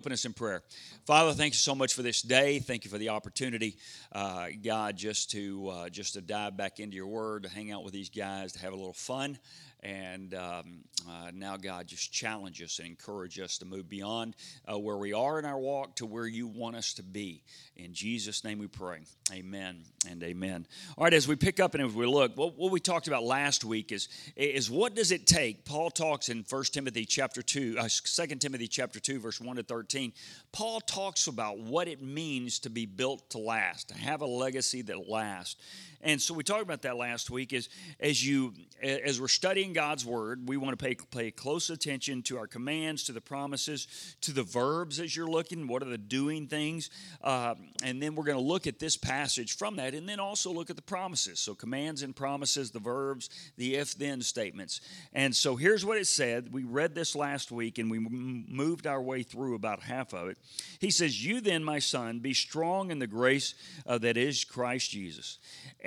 Open 0.00 0.12
us 0.12 0.24
in 0.24 0.32
prayer. 0.32 0.62
Father, 1.06 1.32
thank 1.32 1.54
you 1.54 1.58
so 1.58 1.74
much 1.74 1.92
for 1.92 2.02
this 2.02 2.22
day. 2.22 2.60
Thank 2.60 2.84
you 2.84 2.90
for 2.90 2.98
the 2.98 3.08
opportunity, 3.08 3.76
uh, 4.12 4.46
God, 4.62 4.96
just 4.96 5.32
to 5.32 5.68
uh, 5.70 5.88
just 5.88 6.14
to 6.14 6.20
dive 6.20 6.56
back 6.56 6.78
into 6.78 6.94
your 6.94 7.08
word, 7.08 7.42
to 7.42 7.48
hang 7.48 7.72
out 7.72 7.82
with 7.82 7.94
these 7.94 8.08
guys, 8.08 8.52
to 8.52 8.60
have 8.60 8.72
a 8.72 8.76
little 8.76 8.92
fun. 8.92 9.40
And 9.82 10.34
um, 10.34 10.78
uh, 11.08 11.30
now, 11.32 11.56
God, 11.56 11.86
just 11.86 12.12
challenge 12.12 12.60
us 12.62 12.80
and 12.80 12.88
encourage 12.88 13.38
us 13.38 13.58
to 13.58 13.64
move 13.64 13.88
beyond 13.88 14.34
uh, 14.70 14.78
where 14.78 14.96
we 14.96 15.12
are 15.12 15.38
in 15.38 15.44
our 15.44 15.58
walk 15.58 15.96
to 15.96 16.06
where 16.06 16.26
you 16.26 16.48
want 16.48 16.74
us 16.74 16.94
to 16.94 17.02
be. 17.02 17.44
In 17.76 17.94
Jesus' 17.94 18.42
name 18.42 18.58
we 18.58 18.66
pray. 18.66 19.00
Amen 19.32 19.82
and 20.08 20.20
amen. 20.24 20.66
All 20.96 21.04
right, 21.04 21.14
as 21.14 21.28
we 21.28 21.36
pick 21.36 21.60
up 21.60 21.74
and 21.74 21.84
as 21.84 21.92
we 21.92 22.06
look, 22.06 22.36
what, 22.36 22.58
what 22.58 22.72
we 22.72 22.80
talked 22.80 23.06
about 23.06 23.22
last 23.22 23.64
week 23.64 23.92
is, 23.92 24.08
is 24.34 24.68
what 24.68 24.96
does 24.96 25.12
it 25.12 25.26
take? 25.28 25.64
Paul 25.64 25.90
talks 25.90 26.28
in 26.28 26.44
1 26.48 26.64
Timothy 26.64 27.04
chapter 27.04 27.40
2, 27.40 27.76
uh, 27.78 27.88
2 27.88 28.26
Timothy 28.36 28.66
chapter 28.66 28.98
2, 28.98 29.20
verse 29.20 29.40
1 29.40 29.56
to 29.56 29.62
13. 29.62 30.12
Paul 30.50 30.80
talks 30.80 31.28
about 31.28 31.60
what 31.60 31.86
it 31.86 32.02
means 32.02 32.58
to 32.60 32.70
be 32.70 32.84
built 32.84 33.30
to 33.30 33.38
last, 33.38 33.90
to 33.90 33.94
have 33.94 34.22
a 34.22 34.26
legacy 34.26 34.82
that 34.82 35.08
lasts. 35.08 35.56
And 36.00 36.22
so 36.22 36.32
we 36.32 36.44
talked 36.44 36.62
about 36.62 36.82
that 36.82 36.96
last 36.96 37.30
week. 37.30 37.52
Is 37.52 37.68
as 37.98 38.24
you 38.24 38.54
as 38.80 39.20
we're 39.20 39.28
studying 39.28 39.72
God's 39.72 40.06
word, 40.06 40.48
we 40.48 40.56
want 40.56 40.78
to 40.78 40.84
pay 40.84 40.94
pay 40.94 41.30
close 41.30 41.70
attention 41.70 42.22
to 42.22 42.38
our 42.38 42.46
commands, 42.46 43.02
to 43.04 43.12
the 43.12 43.20
promises, 43.20 43.88
to 44.20 44.32
the 44.32 44.44
verbs 44.44 45.00
as 45.00 45.16
you're 45.16 45.26
looking. 45.26 45.66
What 45.66 45.82
are 45.82 45.88
the 45.90 45.98
doing 45.98 46.46
things? 46.46 46.90
Uh, 47.22 47.56
and 47.82 48.00
then 48.00 48.14
we're 48.14 48.24
going 48.24 48.38
to 48.38 48.44
look 48.44 48.66
at 48.66 48.78
this 48.78 48.96
passage 48.96 49.56
from 49.56 49.76
that, 49.76 49.94
and 49.94 50.08
then 50.08 50.20
also 50.20 50.52
look 50.52 50.70
at 50.70 50.76
the 50.76 50.82
promises. 50.82 51.40
So 51.40 51.54
commands 51.54 52.02
and 52.02 52.14
promises, 52.14 52.70
the 52.70 52.78
verbs, 52.78 53.28
the 53.56 53.74
if 53.74 53.96
then 53.96 54.22
statements. 54.22 54.80
And 55.12 55.34
so 55.34 55.56
here's 55.56 55.84
what 55.84 55.98
it 55.98 56.06
said. 56.06 56.52
We 56.52 56.62
read 56.62 56.94
this 56.94 57.16
last 57.16 57.50
week, 57.50 57.78
and 57.78 57.90
we 57.90 57.98
moved 57.98 58.86
our 58.86 59.02
way 59.02 59.24
through 59.24 59.56
about 59.56 59.82
half 59.82 60.12
of 60.12 60.28
it. 60.28 60.38
He 60.78 60.90
says, 60.90 61.24
"You 61.24 61.40
then, 61.40 61.64
my 61.64 61.80
son, 61.80 62.20
be 62.20 62.34
strong 62.34 62.92
in 62.92 63.00
the 63.00 63.06
grace 63.08 63.54
uh, 63.84 63.98
that 63.98 64.16
is 64.16 64.44
Christ 64.44 64.92
Jesus." 64.92 65.38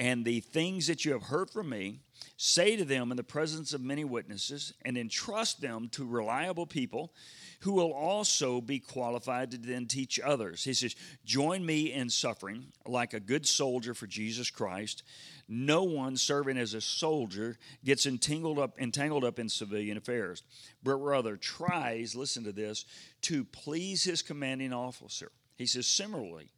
And 0.01 0.25
the 0.25 0.39
things 0.39 0.87
that 0.87 1.05
you 1.05 1.11
have 1.11 1.21
heard 1.21 1.51
from 1.51 1.69
me, 1.69 1.99
say 2.35 2.75
to 2.75 2.83
them 2.83 3.11
in 3.11 3.17
the 3.17 3.23
presence 3.23 3.71
of 3.71 3.81
many 3.81 4.03
witnesses, 4.03 4.73
and 4.83 4.97
entrust 4.97 5.61
them 5.61 5.89
to 5.89 6.03
reliable 6.03 6.65
people 6.65 7.13
who 7.59 7.73
will 7.73 7.93
also 7.93 8.61
be 8.61 8.79
qualified 8.79 9.51
to 9.51 9.59
then 9.59 9.85
teach 9.85 10.19
others. 10.19 10.63
He 10.63 10.73
says, 10.73 10.95
Join 11.23 11.63
me 11.63 11.93
in 11.93 12.09
suffering 12.09 12.71
like 12.87 13.13
a 13.13 13.19
good 13.19 13.45
soldier 13.45 13.93
for 13.93 14.07
Jesus 14.07 14.49
Christ. 14.49 15.03
No 15.47 15.83
one 15.83 16.17
serving 16.17 16.57
as 16.57 16.73
a 16.73 16.81
soldier 16.81 17.59
gets 17.85 18.07
entangled 18.07 18.57
up, 18.57 18.79
entangled 18.79 19.23
up 19.23 19.37
in 19.37 19.49
civilian 19.49 19.97
affairs, 19.97 20.41
but 20.81 20.95
rather 20.95 21.37
tries, 21.37 22.15
listen 22.15 22.43
to 22.45 22.51
this, 22.51 22.85
to 23.21 23.43
please 23.43 24.03
his 24.03 24.23
commanding 24.23 24.73
officer. 24.73 25.31
He 25.59 25.67
says, 25.67 25.85
Similarly, 25.85 26.49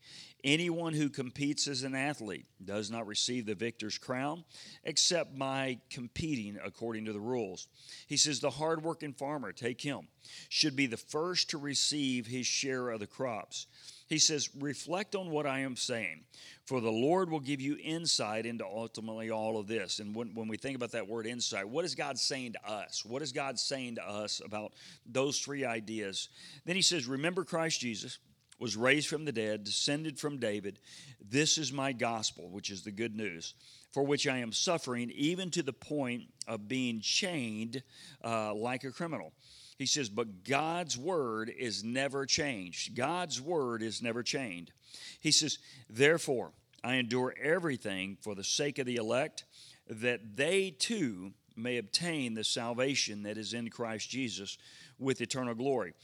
Anyone 0.44 0.94
who 0.94 1.10
competes 1.10 1.70
as 1.70 1.84
an 1.84 1.96
athlete 1.96 2.46
does 2.66 2.92
not 2.92 3.08
receive 3.08 3.46
the 3.46 3.56
victor's 3.56 3.98
crown 3.98 4.44
except 4.84 5.38
by 5.40 5.80
competing 5.90 6.60
according 6.64 7.06
to 7.06 7.14
the 7.14 7.20
rules. 7.20 7.68
He 8.08 8.18
says, 8.18 8.42
The 8.42 8.50
hardworking 8.50 9.14
farmer, 9.14 9.54
take 9.54 9.80
him, 9.80 10.10
should 10.50 10.76
be 10.76 10.86
the 10.86 10.98
first 10.98 11.52
to 11.52 11.58
receive 11.58 12.28
his 12.28 12.46
share 12.46 12.90
of 12.90 13.00
the 13.00 13.08
crops. 13.08 13.68
He 14.10 14.20
says, 14.20 14.50
Reflect 14.60 15.16
on 15.16 15.30
what 15.30 15.48
I 15.48 15.60
am 15.60 15.78
saying, 15.78 16.26
for 16.66 16.82
the 16.82 16.92
Lord 16.92 17.32
will 17.32 17.40
give 17.40 17.62
you 17.62 17.78
insight 17.82 18.46
into 18.46 18.66
ultimately 18.66 19.32
all 19.32 19.58
of 19.58 19.68
this. 19.68 20.00
And 20.00 20.14
when, 20.14 20.36
when 20.36 20.50
we 20.50 20.58
think 20.58 20.76
about 20.76 20.92
that 20.92 21.08
word 21.08 21.26
insight, 21.26 21.70
what 21.70 21.86
is 21.86 21.96
God 21.96 22.20
saying 22.20 22.54
to 22.54 22.70
us? 22.70 23.06
What 23.06 23.22
is 23.22 23.32
God 23.32 23.58
saying 23.58 23.96
to 23.96 24.06
us 24.06 24.42
about 24.44 24.74
those 25.06 25.40
three 25.40 25.64
ideas? 25.64 26.28
Then 26.66 26.76
he 26.76 26.82
says, 26.82 27.08
Remember 27.08 27.46
Christ 27.46 27.80
Jesus 27.80 28.20
was 28.64 28.78
raised 28.78 29.10
from 29.10 29.26
the 29.26 29.32
dead, 29.34 29.66
descended 29.66 30.18
from 30.18 30.38
David. 30.38 30.80
This 31.20 31.58
is 31.58 31.74
my 31.74 31.92
gospel, 31.92 32.48
which 32.48 32.70
is 32.70 32.82
the 32.82 32.92
good 32.92 33.14
news, 33.14 33.56
for 33.92 34.04
which 34.04 34.26
I 34.26 34.38
am 34.38 34.54
suffering, 34.54 35.12
even 35.14 35.52
to 35.52 35.64
the 35.64 35.74
point 35.74 36.30
of 36.48 36.70
being 36.70 37.02
chained 37.02 37.84
uh, 38.24 38.54
like 38.54 38.86
a 38.86 38.92
criminal. 38.92 39.34
He 39.78 39.86
says, 39.86 40.08
But 40.08 40.46
God's 40.46 40.98
word 40.98 41.52
is 41.54 41.84
never 41.84 42.26
changed. 42.26 42.96
God's 42.96 43.42
word 43.42 43.84
is 43.84 44.02
never 44.02 44.24
chained. 44.24 44.72
He 45.20 45.32
says, 45.32 45.58
Therefore, 45.90 46.54
I 46.86 46.96
endure 46.96 47.36
everything 47.44 48.18
for 48.22 48.34
the 48.34 48.46
sake 48.46 48.80
of 48.80 48.86
the 48.86 48.96
elect, 48.96 49.44
that 49.90 50.38
they 50.38 50.70
too 50.70 51.34
may 51.58 51.80
obtain 51.80 52.34
the 52.34 52.46
salvation 52.46 53.24
that 53.24 53.38
is 53.38 53.54
in 53.54 53.70
Christ 53.70 54.10
Jesus 54.10 54.58
with 54.98 55.20
eternal 55.20 55.54
glory. 55.54 55.96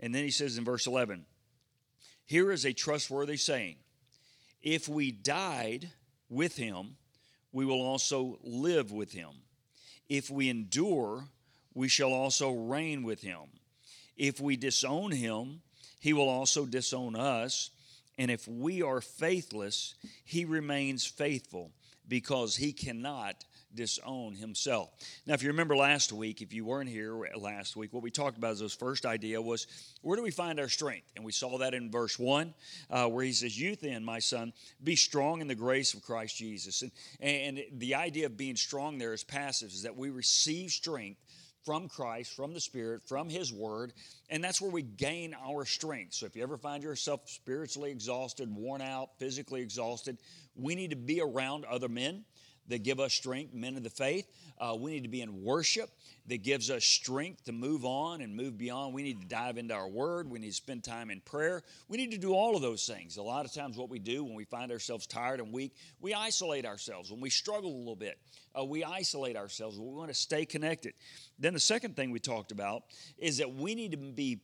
And 0.00 0.12
then 0.12 0.24
he 0.24 0.32
says 0.32 0.58
in 0.58 0.64
verse 0.64 0.88
11, 0.88 1.24
here 2.30 2.52
is 2.52 2.64
a 2.64 2.72
trustworthy 2.72 3.36
saying 3.36 3.74
If 4.62 4.88
we 4.88 5.10
died 5.10 5.90
with 6.28 6.54
him, 6.54 6.96
we 7.50 7.64
will 7.64 7.80
also 7.80 8.38
live 8.44 8.92
with 8.92 9.10
him. 9.10 9.30
If 10.08 10.30
we 10.30 10.48
endure, 10.48 11.24
we 11.74 11.88
shall 11.88 12.12
also 12.12 12.52
reign 12.52 13.02
with 13.02 13.20
him. 13.20 13.40
If 14.16 14.40
we 14.40 14.56
disown 14.56 15.10
him, 15.10 15.62
he 15.98 16.12
will 16.12 16.28
also 16.28 16.66
disown 16.66 17.16
us. 17.16 17.70
And 18.16 18.30
if 18.30 18.46
we 18.46 18.80
are 18.80 19.00
faithless, 19.00 19.96
he 20.24 20.44
remains 20.44 21.04
faithful 21.04 21.72
because 22.06 22.54
he 22.54 22.72
cannot 22.72 23.44
disown 23.74 24.34
himself. 24.34 24.90
Now, 25.26 25.34
if 25.34 25.42
you 25.42 25.48
remember 25.48 25.76
last 25.76 26.12
week, 26.12 26.42
if 26.42 26.52
you 26.52 26.64
weren't 26.64 26.88
here 26.88 27.28
last 27.36 27.76
week, 27.76 27.92
what 27.92 28.02
we 28.02 28.10
talked 28.10 28.38
about 28.38 28.52
is 28.52 28.60
this 28.60 28.74
first 28.74 29.06
idea 29.06 29.40
was 29.40 29.66
where 30.02 30.16
do 30.16 30.22
we 30.22 30.30
find 30.30 30.58
our 30.58 30.68
strength? 30.68 31.06
And 31.16 31.24
we 31.24 31.32
saw 31.32 31.58
that 31.58 31.74
in 31.74 31.90
verse 31.90 32.18
1, 32.18 32.54
uh, 32.90 33.08
where 33.08 33.24
he 33.24 33.32
says, 33.32 33.58
You 33.58 33.76
then, 33.76 34.04
my 34.04 34.18
son, 34.18 34.52
be 34.82 34.96
strong 34.96 35.40
in 35.40 35.48
the 35.48 35.54
grace 35.54 35.94
of 35.94 36.02
Christ 36.02 36.36
Jesus. 36.36 36.82
And, 36.82 36.90
and 37.20 37.60
the 37.72 37.94
idea 37.94 38.26
of 38.26 38.36
being 38.36 38.56
strong 38.56 38.98
there 38.98 39.12
is 39.12 39.24
passive, 39.24 39.70
is 39.70 39.82
that 39.82 39.96
we 39.96 40.10
receive 40.10 40.70
strength 40.70 41.20
from 41.64 41.88
Christ, 41.88 42.34
from 42.34 42.54
the 42.54 42.60
Spirit, 42.60 43.02
from 43.06 43.28
His 43.28 43.52
Word, 43.52 43.92
and 44.30 44.42
that's 44.42 44.60
where 44.60 44.70
we 44.70 44.82
gain 44.82 45.36
our 45.44 45.64
strength. 45.64 46.14
So 46.14 46.26
if 46.26 46.34
you 46.34 46.42
ever 46.42 46.56
find 46.56 46.82
yourself 46.82 47.28
spiritually 47.28 47.90
exhausted, 47.90 48.54
worn 48.54 48.80
out, 48.80 49.10
physically 49.18 49.60
exhausted, 49.60 50.18
we 50.54 50.74
need 50.74 50.90
to 50.90 50.96
be 50.96 51.20
around 51.20 51.64
other 51.66 51.88
men 51.88 52.24
that 52.70 52.82
give 52.82 52.98
us 52.98 53.12
strength, 53.12 53.54
men 53.54 53.76
of 53.76 53.82
the 53.82 53.90
faith. 53.90 54.26
Uh, 54.58 54.76
we 54.78 54.92
need 54.92 55.02
to 55.02 55.08
be 55.08 55.22
in 55.22 55.42
worship 55.42 55.90
that 56.26 56.42
gives 56.42 56.70
us 56.70 56.84
strength 56.84 57.44
to 57.44 57.52
move 57.52 57.84
on 57.84 58.20
and 58.20 58.34
move 58.34 58.58
beyond. 58.58 58.94
We 58.94 59.02
need 59.02 59.20
to 59.20 59.26
dive 59.26 59.58
into 59.58 59.74
our 59.74 59.88
word. 59.88 60.30
We 60.30 60.38
need 60.38 60.48
to 60.48 60.54
spend 60.54 60.84
time 60.84 61.10
in 61.10 61.20
prayer. 61.20 61.62
We 61.88 61.96
need 61.96 62.10
to 62.12 62.18
do 62.18 62.32
all 62.32 62.56
of 62.56 62.62
those 62.62 62.86
things. 62.86 63.16
A 63.16 63.22
lot 63.22 63.44
of 63.44 63.52
times, 63.52 63.76
what 63.76 63.88
we 63.88 63.98
do 63.98 64.24
when 64.24 64.34
we 64.34 64.44
find 64.44 64.70
ourselves 64.70 65.06
tired 65.06 65.40
and 65.40 65.52
weak, 65.52 65.72
we 66.00 66.14
isolate 66.14 66.66
ourselves. 66.66 67.10
When 67.10 67.20
we 67.20 67.30
struggle 67.30 67.74
a 67.74 67.78
little 67.78 67.96
bit, 67.96 68.18
uh, 68.58 68.64
we 68.64 68.84
isolate 68.84 69.36
ourselves. 69.36 69.78
We 69.78 69.86
want 69.86 70.08
to 70.08 70.14
stay 70.14 70.44
connected. 70.44 70.94
Then 71.38 71.54
the 71.54 71.60
second 71.60 71.96
thing 71.96 72.10
we 72.10 72.20
talked 72.20 72.52
about 72.52 72.82
is 73.18 73.38
that 73.38 73.52
we 73.52 73.74
need 73.74 73.92
to 73.92 73.96
be, 73.96 74.40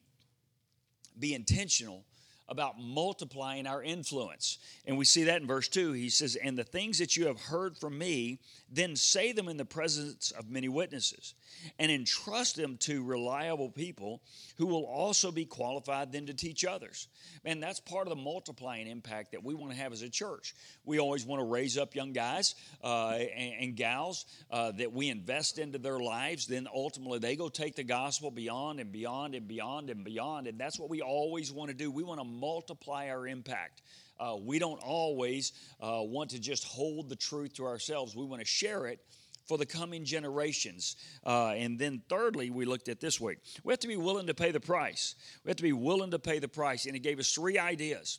be 1.19 1.34
intentional 1.34 2.04
about 2.49 2.79
multiplying 2.79 3.67
our 3.67 3.83
influence. 3.83 4.59
And 4.87 4.97
we 4.97 5.05
see 5.05 5.25
that 5.25 5.41
in 5.41 5.47
verse 5.47 5.69
2. 5.69 5.93
He 5.93 6.11
says, 6.11 6.37
And 6.37 6.57
the 6.57 6.65
things 6.65 6.99
that 6.99 7.17
you 7.17 7.27
have 7.27 7.41
heard 7.41 7.77
from 7.77 7.99
me, 7.99 8.39
then 8.71 8.97
say 8.97 9.33
them 9.33 9.49
in 9.49 9.57
the 9.57 9.65
presence 9.65 10.31
of 10.31 10.51
many 10.51 10.69
witnesses, 10.69 11.35
and 11.79 11.91
entrust 11.91 12.56
them 12.56 12.77
to 12.79 13.05
reliable 13.05 13.71
people 13.71 14.23
who 14.56 14.67
will 14.67 14.85
also 14.85 15.31
be 15.31 15.45
qualified 15.45 16.12
then 16.12 16.27
to 16.27 16.35
teach 16.35 16.65
others. 16.65 17.09
Man, 17.45 17.61
that's 17.61 17.81
part 17.81 18.06
of 18.06 18.11
the 18.11 18.23
multiplying 18.23 18.87
impact 18.87 19.33
that 19.33 19.45
we 19.45 19.55
want 19.55 19.73
to 19.73 19.79
have 19.79 19.93
as 19.93 20.03
a 20.03 20.09
church. 20.09 20.55
We 20.85 20.99
always 20.99 21.25
want 21.25 21.41
to 21.41 21.45
raise 21.45 21.77
up 21.77 21.95
young 21.95 22.12
guys 22.12 22.55
uh, 22.83 23.11
and, 23.11 23.55
and, 23.61 23.77
gals 23.77 24.27
uh, 24.51 24.73
that 24.73 24.93
we 24.93 25.11
invest 25.11 25.59
into 25.59 25.79
their 25.79 25.99
lives. 25.99 26.47
Then 26.47 26.67
ultimately 26.73 27.19
they 27.19 27.37
go 27.37 27.49
take 27.49 27.77
the 27.77 27.85
gospel 27.85 28.31
beyond 28.31 28.81
and 28.81 28.91
beyond 28.91 29.35
and 29.35 29.47
beyond 29.47 29.91
and 29.91 30.05
beyond. 30.05 30.47
And 30.47 30.59
that's 30.59 30.79
what 30.79 30.89
we 30.89 31.03
always 31.03 31.53
want 31.53 31.71
to 31.71 31.77
do. 31.77 31.91
We 31.91 32.03
want 32.03 32.21
to 32.21 32.27
multiply 32.39 33.09
our 33.09 33.27
impact. 33.27 33.83
Uh, 34.19 34.37
we 34.41 34.59
don't 34.59 34.83
always 34.83 35.53
uh, 35.81 36.00
want 36.03 36.31
to 36.31 36.38
just 36.38 36.65
hold 36.65 37.09
the 37.09 37.17
truth 37.17 37.55
to 37.55 37.65
ourselves. 37.65 38.17
We 38.17 38.25
want 38.25 38.41
to 38.41 38.47
share 38.47 38.87
it 38.87 39.00
for 39.47 39.59
the 39.59 39.67
coming 39.67 40.05
generations. 40.05 40.97
Uh, 41.25 41.49
and 41.50 41.79
then, 41.79 42.03
thirdly, 42.09 42.50
we 42.50 42.65
looked 42.65 42.88
at 42.88 43.00
this 43.00 43.21
way 43.21 43.37
we 43.62 43.73
have 43.73 43.81
to 43.81 43.88
be 43.88 43.97
willing 43.97 44.27
to 44.27 44.35
pay 44.35 44.50
the 44.50 44.61
price. 44.61 45.15
We 45.44 45.50
have 45.50 45.56
to 45.56 45.62
be 45.62 45.73
willing 45.73 46.11
to 46.12 46.19
pay 46.19 46.38
the 46.38 46.49
price. 46.49 46.87
And 46.87 46.94
he 46.94 47.00
gave 47.00 47.19
us 47.19 47.33
three 47.33 47.59
ideas. 47.59 48.19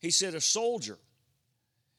He 0.00 0.10
said, 0.10 0.34
a 0.34 0.40
soldier. 0.40 0.98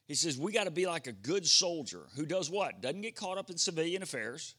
He 0.06 0.14
says, 0.14 0.38
we 0.38 0.50
got 0.52 0.64
to 0.64 0.72
be 0.72 0.86
like 0.86 1.06
a 1.06 1.12
good 1.12 1.46
soldier 1.46 2.02
who 2.16 2.26
does 2.26 2.50
what? 2.50 2.80
Doesn't 2.80 3.02
get 3.02 3.14
caught 3.14 3.38
up 3.38 3.50
in 3.50 3.58
civilian 3.58 4.02
affairs, 4.02 4.54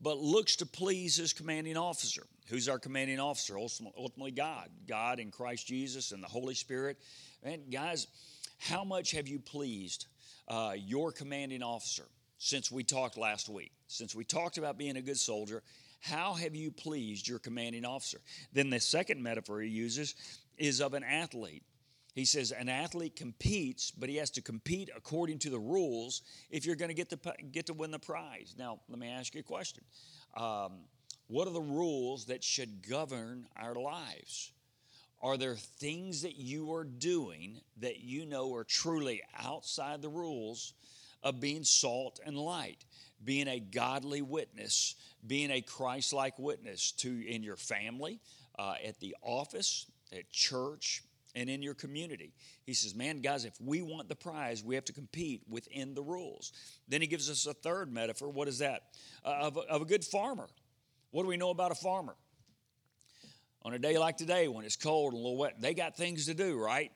but 0.00 0.18
looks 0.18 0.56
to 0.56 0.66
please 0.66 1.16
his 1.16 1.32
commanding 1.32 1.76
officer. 1.76 2.22
Who's 2.48 2.68
our 2.68 2.78
commanding 2.78 3.20
officer? 3.20 3.58
Ultimately, 3.58 4.30
God. 4.30 4.68
God 4.88 5.20
in 5.20 5.30
Christ 5.30 5.66
Jesus 5.66 6.12
and 6.12 6.22
the 6.22 6.28
Holy 6.28 6.54
Spirit. 6.54 6.98
And 7.42 7.70
guys, 7.70 8.06
how 8.58 8.84
much 8.84 9.12
have 9.12 9.28
you 9.28 9.38
pleased 9.38 10.06
uh, 10.48 10.74
your 10.76 11.12
commanding 11.12 11.62
officer 11.62 12.04
since 12.38 12.70
we 12.70 12.82
talked 12.82 13.16
last 13.16 13.48
week? 13.48 13.72
Since 13.86 14.14
we 14.14 14.24
talked 14.24 14.58
about 14.58 14.78
being 14.78 14.96
a 14.96 15.02
good 15.02 15.18
soldier, 15.18 15.62
how 16.00 16.34
have 16.34 16.54
you 16.54 16.70
pleased 16.70 17.28
your 17.28 17.38
commanding 17.38 17.84
officer? 17.84 18.20
Then 18.52 18.70
the 18.70 18.80
second 18.80 19.22
metaphor 19.22 19.60
he 19.60 19.68
uses 19.68 20.14
is 20.56 20.80
of 20.80 20.94
an 20.94 21.04
athlete. 21.04 21.62
He 22.14 22.24
says 22.24 22.50
an 22.50 22.68
athlete 22.68 23.16
competes, 23.16 23.90
but 23.90 24.08
he 24.08 24.16
has 24.16 24.30
to 24.30 24.42
compete 24.42 24.90
according 24.96 25.38
to 25.40 25.50
the 25.50 25.58
rules 25.58 26.22
if 26.50 26.66
you're 26.66 26.76
going 26.76 26.88
to 26.88 26.94
get 26.94 27.10
to 27.10 27.18
get 27.52 27.66
to 27.66 27.74
win 27.74 27.90
the 27.90 27.98
prize. 27.98 28.54
Now, 28.58 28.80
let 28.88 28.98
me 28.98 29.08
ask 29.08 29.34
you 29.34 29.40
a 29.40 29.44
question: 29.44 29.84
um, 30.36 30.80
What 31.28 31.46
are 31.46 31.52
the 31.52 31.60
rules 31.60 32.26
that 32.26 32.42
should 32.42 32.86
govern 32.88 33.46
our 33.56 33.74
lives? 33.74 34.52
Are 35.22 35.36
there 35.36 35.54
things 35.54 36.22
that 36.22 36.36
you 36.36 36.72
are 36.72 36.84
doing 36.84 37.60
that 37.78 38.00
you 38.00 38.24
know 38.24 38.54
are 38.54 38.64
truly 38.64 39.22
outside 39.38 40.00
the 40.00 40.08
rules 40.08 40.72
of 41.22 41.40
being 41.40 41.62
salt 41.62 42.20
and 42.24 42.36
light, 42.36 42.84
being 43.22 43.46
a 43.46 43.60
godly 43.60 44.22
witness, 44.22 44.94
being 45.26 45.50
a 45.50 45.60
Christ-like 45.60 46.38
witness 46.38 46.92
to 46.92 47.26
in 47.28 47.42
your 47.42 47.56
family, 47.56 48.18
uh, 48.58 48.74
at 48.82 48.98
the 49.00 49.14
office, 49.22 49.86
at 50.10 50.30
church, 50.30 51.02
and 51.34 51.48
in 51.48 51.62
your 51.62 51.74
community. 51.74 52.32
He 52.64 52.74
says, 52.74 52.94
Man, 52.94 53.20
guys, 53.20 53.44
if 53.44 53.54
we 53.60 53.82
want 53.82 54.08
the 54.08 54.16
prize, 54.16 54.62
we 54.64 54.74
have 54.74 54.84
to 54.86 54.92
compete 54.92 55.42
within 55.48 55.94
the 55.94 56.02
rules. 56.02 56.52
Then 56.88 57.00
he 57.00 57.06
gives 57.06 57.30
us 57.30 57.46
a 57.46 57.54
third 57.54 57.92
metaphor. 57.92 58.30
What 58.30 58.48
is 58.48 58.58
that? 58.58 58.82
Uh, 59.24 59.30
of, 59.42 59.56
a, 59.56 59.60
of 59.60 59.82
a 59.82 59.84
good 59.84 60.04
farmer. 60.04 60.48
What 61.10 61.22
do 61.22 61.28
we 61.28 61.36
know 61.36 61.50
about 61.50 61.72
a 61.72 61.76
farmer? 61.76 62.14
On 63.62 63.74
a 63.74 63.78
day 63.78 63.98
like 63.98 64.16
today, 64.16 64.48
when 64.48 64.64
it's 64.64 64.76
cold 64.76 65.12
and 65.12 65.20
a 65.20 65.22
little 65.22 65.36
wet, 65.36 65.60
they 65.60 65.74
got 65.74 65.96
things 65.96 66.26
to 66.26 66.34
do, 66.34 66.58
right? 66.58 66.90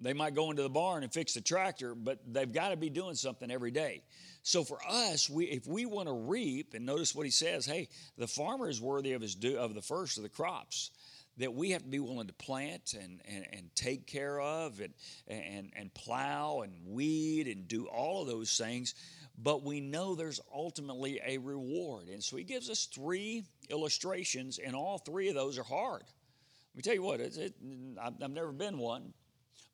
They 0.00 0.12
might 0.12 0.34
go 0.34 0.50
into 0.50 0.62
the 0.62 0.68
barn 0.68 1.02
and 1.02 1.12
fix 1.12 1.34
the 1.34 1.40
tractor, 1.40 1.94
but 1.94 2.20
they've 2.26 2.52
got 2.52 2.68
to 2.68 2.76
be 2.76 2.88
doing 2.88 3.14
something 3.14 3.50
every 3.50 3.72
day. 3.72 4.02
So 4.44 4.62
for 4.62 4.78
us, 4.88 5.28
we, 5.28 5.46
if 5.46 5.66
we 5.66 5.86
want 5.86 6.06
to 6.06 6.14
reap, 6.14 6.74
and 6.74 6.86
notice 6.86 7.14
what 7.14 7.26
he 7.26 7.32
says, 7.32 7.66
hey, 7.66 7.88
the 8.16 8.28
farmer 8.28 8.68
is 8.68 8.80
worthy 8.80 9.14
of 9.14 9.22
his 9.22 9.34
due, 9.34 9.58
of 9.58 9.74
the 9.74 9.82
first 9.82 10.16
of 10.16 10.22
the 10.22 10.28
crops 10.28 10.92
that 11.38 11.54
we 11.54 11.70
have 11.70 11.82
to 11.82 11.88
be 11.88 12.00
willing 12.00 12.26
to 12.26 12.32
plant 12.34 12.94
and, 12.94 13.20
and, 13.26 13.46
and 13.52 13.70
take 13.74 14.06
care 14.06 14.40
of 14.40 14.80
and, 14.80 14.92
and, 15.28 15.70
and 15.76 15.92
plow 15.94 16.62
and 16.62 16.72
weed 16.86 17.46
and 17.46 17.68
do 17.68 17.86
all 17.86 18.22
of 18.22 18.28
those 18.28 18.56
things. 18.56 18.94
But 19.40 19.62
we 19.62 19.80
know 19.80 20.14
there's 20.14 20.40
ultimately 20.52 21.20
a 21.24 21.38
reward. 21.38 22.08
And 22.08 22.22
so 22.22 22.36
he 22.36 22.44
gives 22.44 22.68
us 22.68 22.86
three 22.86 23.44
illustrations, 23.70 24.58
and 24.58 24.74
all 24.74 24.98
three 24.98 25.28
of 25.28 25.34
those 25.34 25.58
are 25.58 25.64
hard. 25.64 26.02
Let 26.02 26.76
me 26.76 26.82
tell 26.82 26.94
you 26.94 27.02
what, 27.02 27.20
it, 27.20 27.54
I've 28.02 28.30
never 28.30 28.52
been 28.52 28.78
one, 28.78 29.14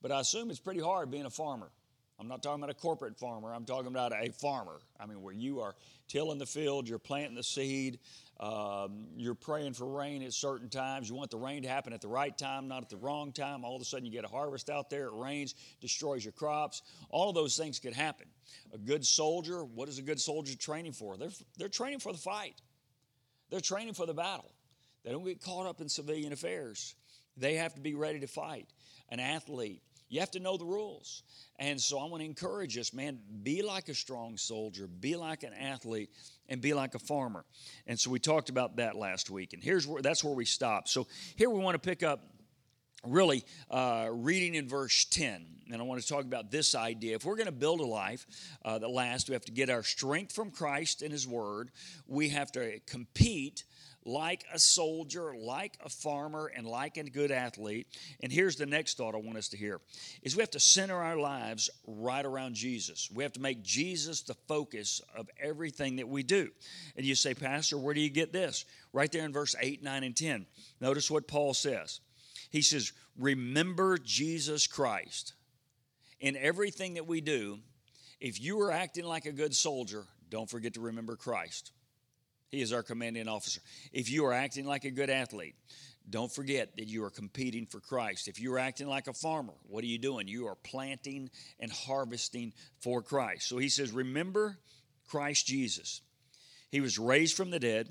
but 0.02 0.12
I 0.12 0.20
assume 0.20 0.50
it's 0.50 0.60
pretty 0.60 0.80
hard 0.80 1.10
being 1.10 1.24
a 1.24 1.30
farmer. 1.30 1.70
I'm 2.18 2.28
not 2.28 2.42
talking 2.42 2.62
about 2.62 2.70
a 2.70 2.78
corporate 2.78 3.18
farmer. 3.18 3.52
I'm 3.52 3.64
talking 3.64 3.88
about 3.88 4.12
a 4.12 4.30
farmer. 4.32 4.78
I 5.00 5.06
mean, 5.06 5.20
where 5.20 5.34
you 5.34 5.60
are 5.60 5.74
tilling 6.08 6.38
the 6.38 6.46
field, 6.46 6.88
you're 6.88 6.98
planting 6.98 7.34
the 7.34 7.42
seed, 7.42 7.98
um, 8.40 9.06
you're 9.16 9.34
praying 9.34 9.74
for 9.74 9.86
rain 9.86 10.22
at 10.22 10.32
certain 10.32 10.68
times. 10.68 11.08
You 11.08 11.14
want 11.14 11.30
the 11.30 11.38
rain 11.38 11.62
to 11.62 11.68
happen 11.68 11.92
at 11.92 12.00
the 12.00 12.08
right 12.08 12.36
time, 12.36 12.66
not 12.66 12.82
at 12.82 12.88
the 12.88 12.96
wrong 12.96 13.32
time. 13.32 13.64
All 13.64 13.76
of 13.76 13.82
a 13.82 13.84
sudden, 13.84 14.04
you 14.04 14.12
get 14.12 14.24
a 14.24 14.28
harvest 14.28 14.70
out 14.70 14.90
there, 14.90 15.06
it 15.06 15.14
rains, 15.14 15.54
destroys 15.80 16.24
your 16.24 16.32
crops. 16.32 16.82
All 17.10 17.28
of 17.28 17.34
those 17.34 17.56
things 17.56 17.78
could 17.78 17.94
happen. 17.94 18.26
A 18.72 18.78
good 18.78 19.06
soldier, 19.06 19.64
what 19.64 19.88
is 19.88 19.98
a 19.98 20.02
good 20.02 20.20
soldier 20.20 20.56
training 20.56 20.92
for? 20.92 21.16
They're, 21.16 21.30
they're 21.58 21.68
training 21.68 22.00
for 22.00 22.12
the 22.12 22.18
fight, 22.18 22.60
they're 23.50 23.60
training 23.60 23.94
for 23.94 24.06
the 24.06 24.14
battle. 24.14 24.50
They 25.04 25.12
don't 25.12 25.24
get 25.24 25.42
caught 25.42 25.66
up 25.66 25.82
in 25.82 25.88
civilian 25.88 26.32
affairs. 26.32 26.94
They 27.36 27.56
have 27.56 27.74
to 27.74 27.80
be 27.80 27.94
ready 27.94 28.20
to 28.20 28.26
fight. 28.26 28.66
An 29.10 29.20
athlete, 29.20 29.82
you 30.14 30.20
have 30.20 30.30
to 30.30 30.40
know 30.40 30.56
the 30.56 30.64
rules. 30.64 31.24
And 31.58 31.80
so 31.80 31.98
I 31.98 32.04
want 32.04 32.20
to 32.20 32.24
encourage 32.24 32.78
us, 32.78 32.94
man, 32.94 33.18
be 33.42 33.62
like 33.62 33.88
a 33.88 33.94
strong 33.94 34.36
soldier, 34.36 34.86
be 34.86 35.16
like 35.16 35.42
an 35.42 35.52
athlete, 35.52 36.10
and 36.48 36.60
be 36.60 36.72
like 36.72 36.94
a 36.94 37.00
farmer. 37.00 37.44
And 37.88 37.98
so 37.98 38.10
we 38.10 38.20
talked 38.20 38.48
about 38.48 38.76
that 38.76 38.94
last 38.94 39.28
week. 39.28 39.54
And 39.54 39.62
here's 39.62 39.88
where 39.88 40.00
that's 40.00 40.22
where 40.22 40.34
we 40.34 40.44
stop. 40.44 40.86
So 40.86 41.08
here 41.34 41.50
we 41.50 41.58
want 41.58 41.74
to 41.74 41.80
pick 41.80 42.04
up 42.04 42.20
really 43.04 43.44
uh, 43.72 44.08
reading 44.12 44.54
in 44.54 44.68
verse 44.68 45.04
10 45.04 45.44
and 45.70 45.80
i 45.80 45.84
want 45.84 46.00
to 46.00 46.08
talk 46.08 46.22
about 46.24 46.50
this 46.50 46.74
idea 46.74 47.14
if 47.14 47.22
we're 47.22 47.36
going 47.36 47.44
to 47.44 47.52
build 47.52 47.80
a 47.80 47.84
life 47.84 48.24
uh, 48.64 48.78
that 48.78 48.88
lasts 48.88 49.28
we 49.28 49.34
have 49.34 49.44
to 49.44 49.52
get 49.52 49.68
our 49.68 49.82
strength 49.82 50.32
from 50.32 50.50
christ 50.50 51.02
and 51.02 51.12
his 51.12 51.28
word 51.28 51.70
we 52.06 52.30
have 52.30 52.50
to 52.50 52.80
compete 52.86 53.64
like 54.04 54.44
a 54.52 54.58
soldier, 54.58 55.34
like 55.36 55.78
a 55.84 55.88
farmer, 55.88 56.50
and 56.54 56.66
like 56.66 56.96
a 56.96 57.04
good 57.04 57.30
athlete. 57.30 57.86
And 58.22 58.30
here's 58.30 58.56
the 58.56 58.66
next 58.66 58.96
thought 58.96 59.14
I 59.14 59.18
want 59.18 59.38
us 59.38 59.48
to 59.48 59.56
hear 59.56 59.80
is 60.22 60.36
we 60.36 60.42
have 60.42 60.50
to 60.50 60.60
center 60.60 60.96
our 60.96 61.16
lives 61.16 61.70
right 61.86 62.24
around 62.24 62.54
Jesus. 62.54 63.10
We 63.12 63.22
have 63.22 63.32
to 63.34 63.40
make 63.40 63.62
Jesus 63.62 64.22
the 64.22 64.34
focus 64.46 65.00
of 65.16 65.28
everything 65.40 65.96
that 65.96 66.08
we 66.08 66.22
do. 66.22 66.50
And 66.96 67.06
you 67.06 67.14
say, 67.14 67.34
Pastor, 67.34 67.78
where 67.78 67.94
do 67.94 68.00
you 68.00 68.10
get 68.10 68.32
this? 68.32 68.64
Right 68.92 69.10
there 69.10 69.24
in 69.24 69.32
verse 69.32 69.54
8, 69.58 69.82
9, 69.82 70.04
and 70.04 70.16
10. 70.16 70.46
Notice 70.80 71.10
what 71.10 71.26
Paul 71.26 71.54
says. 71.54 72.00
He 72.50 72.62
says, 72.62 72.92
Remember 73.18 73.96
Jesus 73.98 74.66
Christ. 74.66 75.34
In 76.20 76.36
everything 76.36 76.94
that 76.94 77.06
we 77.06 77.20
do, 77.20 77.58
if 78.20 78.40
you 78.40 78.60
are 78.62 78.72
acting 78.72 79.04
like 79.04 79.26
a 79.26 79.32
good 79.32 79.54
soldier, 79.54 80.06
don't 80.30 80.48
forget 80.48 80.74
to 80.74 80.80
remember 80.80 81.16
Christ. 81.16 81.72
He 82.54 82.62
is 82.62 82.72
our 82.72 82.84
commanding 82.84 83.26
officer. 83.26 83.60
If 83.92 84.08
you 84.08 84.24
are 84.26 84.32
acting 84.32 84.64
like 84.64 84.84
a 84.84 84.90
good 84.92 85.10
athlete, 85.10 85.56
don't 86.08 86.32
forget 86.32 86.76
that 86.76 86.86
you 86.86 87.02
are 87.02 87.10
competing 87.10 87.66
for 87.66 87.80
Christ. 87.80 88.28
If 88.28 88.40
you're 88.40 88.60
acting 88.60 88.86
like 88.86 89.08
a 89.08 89.12
farmer, 89.12 89.54
what 89.66 89.82
are 89.82 89.88
you 89.88 89.98
doing? 89.98 90.28
You 90.28 90.46
are 90.46 90.54
planting 90.54 91.30
and 91.58 91.72
harvesting 91.72 92.52
for 92.80 93.02
Christ. 93.02 93.48
So 93.48 93.58
he 93.58 93.68
says, 93.68 93.90
Remember 93.90 94.58
Christ 95.08 95.48
Jesus. 95.48 96.00
He 96.70 96.80
was 96.80 96.96
raised 96.96 97.36
from 97.36 97.50
the 97.50 97.58
dead, 97.58 97.88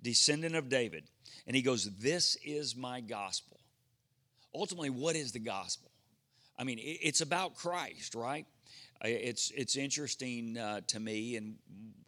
descendant 0.00 0.54
of 0.54 0.68
David. 0.68 1.02
And 1.46 1.56
he 1.56 1.62
goes, 1.62 1.90
This 1.98 2.36
is 2.44 2.76
my 2.76 3.00
gospel. 3.00 3.58
Ultimately, 4.54 4.90
what 4.90 5.16
is 5.16 5.32
the 5.32 5.40
gospel? 5.40 5.90
I 6.56 6.62
mean, 6.62 6.78
it's 6.80 7.20
about 7.20 7.56
Christ, 7.56 8.14
right? 8.14 8.46
It's, 9.02 9.50
it's 9.56 9.76
interesting 9.76 10.56
uh, 10.56 10.82
to 10.88 11.00
me, 11.00 11.34
and 11.34 11.56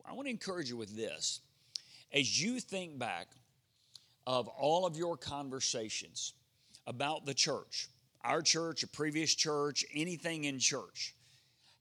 I 0.05 0.13
want 0.13 0.27
to 0.27 0.31
encourage 0.31 0.69
you 0.69 0.77
with 0.77 0.97
this 0.97 1.41
as 2.13 2.43
you 2.43 2.61
think 2.61 2.99
back 2.99 3.29
of 4.27 4.49
all 4.49 4.87
of 4.87 4.97
your 4.97 5.17
conversations 5.17 6.35
about 6.87 7.27
the 7.27 7.35
church, 7.35 7.89
our 8.23 8.43
church, 8.43 8.83
a 8.83 8.89
previous 8.89 9.35
church, 9.35 9.85
anything 9.95 10.45
in 10.45 10.59
church, 10.59 11.15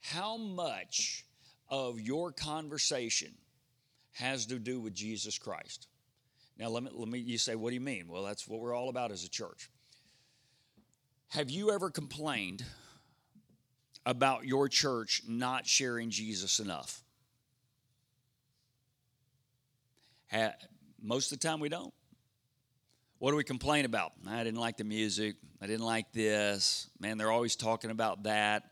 how 0.01 0.37
much 0.37 1.25
of 1.69 1.99
your 1.99 2.31
conversation 2.31 3.33
has 4.13 4.45
to 4.47 4.59
do 4.59 4.79
with 4.79 4.93
Jesus 4.93 5.37
Christ? 5.37 5.87
Now, 6.57 6.69
let 6.69 6.83
me, 6.83 6.91
let 6.93 7.07
me, 7.07 7.19
you 7.19 7.37
say, 7.37 7.55
what 7.55 7.69
do 7.69 7.75
you 7.75 7.81
mean? 7.81 8.07
Well, 8.07 8.23
that's 8.23 8.47
what 8.47 8.59
we're 8.59 8.75
all 8.75 8.89
about 8.89 9.11
as 9.11 9.23
a 9.23 9.29
church. 9.29 9.69
Have 11.29 11.49
you 11.49 11.71
ever 11.71 11.89
complained 11.89 12.65
about 14.05 14.45
your 14.45 14.67
church 14.67 15.21
not 15.27 15.67
sharing 15.67 16.09
Jesus 16.09 16.59
enough? 16.59 17.03
Most 21.01 21.31
of 21.31 21.39
the 21.39 21.47
time, 21.47 21.59
we 21.59 21.69
don't. 21.69 21.93
What 23.19 23.31
do 23.31 23.37
we 23.37 23.43
complain 23.43 23.85
about? 23.85 24.13
I 24.27 24.43
didn't 24.43 24.59
like 24.59 24.77
the 24.77 24.85
music. 24.85 25.35
I 25.61 25.67
didn't 25.67 25.85
like 25.85 26.13
this. 26.13 26.89
Man, 26.99 27.17
they're 27.17 27.31
always 27.31 27.55
talking 27.55 27.91
about 27.91 28.23
that. 28.23 28.71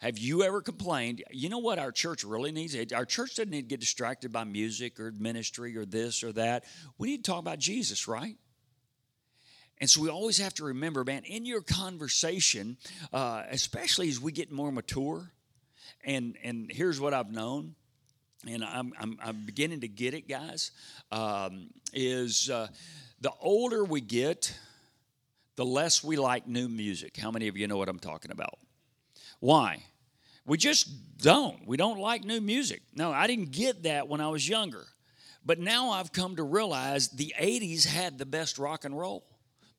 Have 0.00 0.18
you 0.18 0.44
ever 0.44 0.60
complained? 0.60 1.24
You 1.32 1.48
know 1.48 1.58
what 1.58 1.80
our 1.80 1.90
church 1.90 2.22
really 2.22 2.52
needs? 2.52 2.76
Our 2.92 3.04
church 3.04 3.34
doesn't 3.34 3.50
need 3.50 3.62
to 3.62 3.68
get 3.68 3.80
distracted 3.80 4.32
by 4.32 4.44
music 4.44 5.00
or 5.00 5.12
ministry 5.18 5.76
or 5.76 5.84
this 5.84 6.22
or 6.22 6.32
that. 6.34 6.64
We 6.98 7.08
need 7.08 7.24
to 7.24 7.30
talk 7.30 7.40
about 7.40 7.58
Jesus, 7.58 8.06
right? 8.06 8.36
And 9.80 9.90
so 9.90 10.00
we 10.00 10.08
always 10.08 10.38
have 10.38 10.54
to 10.54 10.64
remember, 10.64 11.02
man, 11.04 11.24
in 11.24 11.44
your 11.44 11.62
conversation, 11.62 12.76
uh, 13.12 13.42
especially 13.50 14.08
as 14.08 14.20
we 14.20 14.30
get 14.30 14.52
more 14.52 14.70
mature, 14.70 15.32
and 16.04 16.36
and 16.44 16.70
here's 16.70 17.00
what 17.00 17.14
I've 17.14 17.30
known 17.30 17.74
and 18.46 18.64
I'm, 18.64 18.92
I'm, 18.98 19.18
I'm, 19.22 19.44
beginning 19.44 19.80
to 19.80 19.88
get 19.88 20.14
it, 20.14 20.28
guys, 20.28 20.70
um, 21.10 21.70
is 21.92 22.50
uh, 22.50 22.68
the 23.20 23.32
older 23.40 23.84
we 23.84 24.00
get, 24.00 24.56
the 25.56 25.64
less 25.64 26.04
we 26.04 26.16
like 26.16 26.46
new 26.46 26.68
music. 26.68 27.16
How 27.16 27.30
many 27.30 27.48
of 27.48 27.56
you 27.56 27.66
know 27.66 27.76
what 27.76 27.88
I'm 27.88 27.98
talking 27.98 28.30
about? 28.30 28.58
Why? 29.40 29.82
We 30.46 30.56
just 30.56 30.88
don't. 31.18 31.66
We 31.66 31.76
don't 31.76 31.98
like 31.98 32.24
new 32.24 32.40
music. 32.40 32.82
No, 32.94 33.12
I 33.12 33.26
didn't 33.26 33.50
get 33.50 33.82
that 33.82 34.08
when 34.08 34.20
I 34.20 34.28
was 34.28 34.48
younger. 34.48 34.86
But 35.44 35.58
now 35.58 35.90
I've 35.90 36.12
come 36.12 36.36
to 36.36 36.42
realize 36.42 37.08
the 37.08 37.34
80s 37.38 37.86
had 37.86 38.18
the 38.18 38.26
best 38.26 38.58
rock 38.58 38.84
and 38.84 38.96
roll 38.96 39.24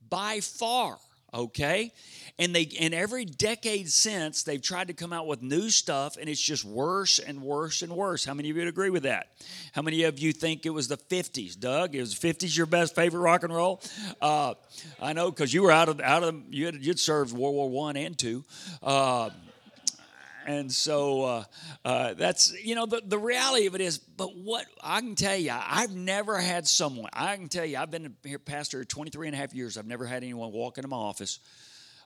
by 0.09 0.39
far 0.41 0.97
okay? 1.33 1.93
And 2.37 2.55
they 2.55 2.63
in 2.63 2.93
every 2.93 3.25
decade 3.25 3.89
since 3.89 4.43
they've 4.43 4.61
tried 4.61 4.87
to 4.87 4.93
come 4.93 5.11
out 5.11 5.27
with 5.27 5.41
new 5.41 5.69
stuff 5.69 6.17
and 6.17 6.29
it's 6.29 6.41
just 6.41 6.63
worse 6.63 7.19
and 7.19 7.41
worse 7.41 7.81
and 7.81 7.91
worse. 7.91 8.25
How 8.25 8.33
many 8.33 8.49
of 8.49 8.55
you 8.55 8.61
would 8.61 8.69
agree 8.69 8.89
with 8.89 9.03
that? 9.03 9.27
How 9.73 9.81
many 9.81 10.03
of 10.03 10.19
you 10.19 10.31
think 10.33 10.65
it 10.65 10.69
was 10.69 10.87
the 10.87 10.97
50s 10.97 11.59
doug 11.59 11.95
is 11.95 12.15
50s 12.15 12.55
your 12.55 12.65
best 12.65 12.95
favorite 12.95 13.21
rock 13.21 13.43
and 13.43 13.53
roll? 13.53 13.81
Uh, 14.21 14.53
i 15.01 15.13
know 15.13 15.29
because 15.29 15.53
you 15.53 15.63
were 15.63 15.71
out 15.71 15.89
of 15.89 15.99
out 16.01 16.23
of 16.23 16.35
you 16.49 16.65
had 16.65 16.75
you'd 16.75 16.99
served 16.99 17.33
world 17.33 17.55
war 17.55 17.69
one 17.69 17.97
and 17.97 18.17
two. 18.17 18.43
Uh, 18.81 19.29
and 20.45 20.71
so 20.71 21.23
uh, 21.23 21.43
uh, 21.85 22.13
that's 22.13 22.53
you 22.63 22.75
know 22.75 22.85
the, 22.85 23.01
the 23.05 23.17
reality 23.17 23.67
of 23.67 23.75
it 23.75 23.81
is 23.81 23.97
but 23.97 24.35
what 24.35 24.65
i 24.83 24.99
can 24.99 25.15
tell 25.15 25.35
you 25.35 25.51
i've 25.53 25.93
never 25.93 26.37
had 26.37 26.67
someone 26.67 27.09
i 27.13 27.35
can 27.35 27.47
tell 27.47 27.65
you 27.65 27.77
i've 27.77 27.91
been 27.91 28.15
here 28.23 28.39
pastor 28.39 28.83
23 28.83 29.27
and 29.27 29.35
a 29.35 29.39
half 29.39 29.53
years 29.53 29.77
i've 29.77 29.87
never 29.87 30.05
had 30.05 30.23
anyone 30.23 30.51
walk 30.51 30.77
into 30.77 30.87
my 30.87 30.97
office 30.97 31.39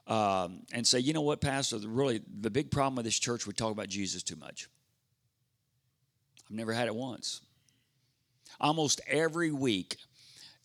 um, 0.06 0.62
and 0.72 0.86
say, 0.86 0.98
you 0.98 1.12
know 1.12 1.22
what, 1.22 1.40
Pastor, 1.40 1.78
really, 1.78 2.20
the 2.40 2.50
big 2.50 2.70
problem 2.70 2.96
with 2.96 3.04
this 3.04 3.18
church, 3.18 3.46
we 3.46 3.54
talk 3.54 3.72
about 3.72 3.88
Jesus 3.88 4.22
too 4.22 4.36
much. 4.36 4.68
I've 6.46 6.56
never 6.56 6.72
had 6.72 6.88
it 6.88 6.94
once. 6.94 7.40
Almost 8.60 9.00
every 9.06 9.50
week, 9.50 9.96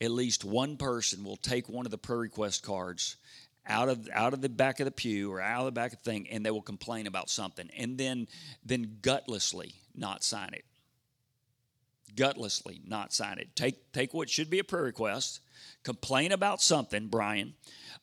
at 0.01 0.11
least 0.11 0.43
one 0.43 0.77
person 0.77 1.23
will 1.23 1.37
take 1.37 1.69
one 1.69 1.85
of 1.85 1.91
the 1.91 1.97
prayer 1.97 2.19
request 2.19 2.63
cards 2.63 3.15
out 3.69 3.87
of 3.87 4.09
out 4.11 4.33
of 4.33 4.41
the 4.41 4.49
back 4.49 4.79
of 4.79 4.85
the 4.85 4.91
pew 4.91 5.31
or 5.31 5.39
out 5.39 5.59
of 5.59 5.65
the 5.65 5.71
back 5.71 5.93
of 5.93 6.03
the 6.03 6.11
thing 6.11 6.27
and 6.29 6.45
they 6.45 6.51
will 6.51 6.61
complain 6.61 7.07
about 7.07 7.29
something 7.29 7.69
and 7.77 7.97
then 7.97 8.27
then 8.65 8.97
gutlessly 9.01 9.75
not 9.95 10.23
sign 10.23 10.49
it. 10.53 10.65
Gutlessly 12.15 12.81
not 12.85 13.13
sign 13.13 13.37
it. 13.37 13.55
Take 13.55 13.91
take 13.93 14.13
what 14.13 14.29
should 14.29 14.49
be 14.49 14.59
a 14.59 14.63
prayer 14.63 14.83
request 14.83 15.41
complain 15.83 16.31
about 16.31 16.61
something 16.61 17.07
brian 17.07 17.53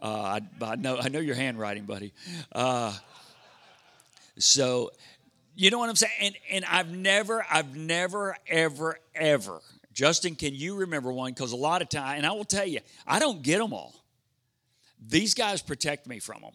uh, 0.00 0.40
I, 0.60 0.64
I, 0.64 0.76
know 0.76 0.98
i 0.98 1.08
know 1.08 1.20
your 1.20 1.34
handwriting 1.34 1.84
buddy. 1.84 2.12
Uh, 2.52 2.94
so 4.38 4.90
you 5.54 5.70
know 5.70 5.78
what 5.78 5.88
i'm 5.88 5.96
saying? 5.96 6.12
And 6.20 6.36
and 6.50 6.64
i've 6.66 6.90
never 6.90 7.44
i've 7.50 7.74
never 7.76 8.36
ever 8.46 8.98
ever 9.14 9.60
justin 9.92 10.36
can 10.36 10.54
you 10.54 10.76
remember 10.76 11.12
one? 11.12 11.32
Because 11.32 11.52
a 11.52 11.56
lot 11.56 11.82
of 11.82 11.88
time 11.88 12.18
and 12.18 12.26
i 12.26 12.32
will 12.32 12.44
tell 12.44 12.66
you 12.66 12.80
i 13.06 13.18
don't 13.18 13.42
get 13.42 13.58
them 13.58 13.72
all 13.72 13.94
these 15.04 15.34
guys 15.34 15.62
protect 15.62 16.06
me 16.06 16.18
from 16.18 16.42
them. 16.42 16.52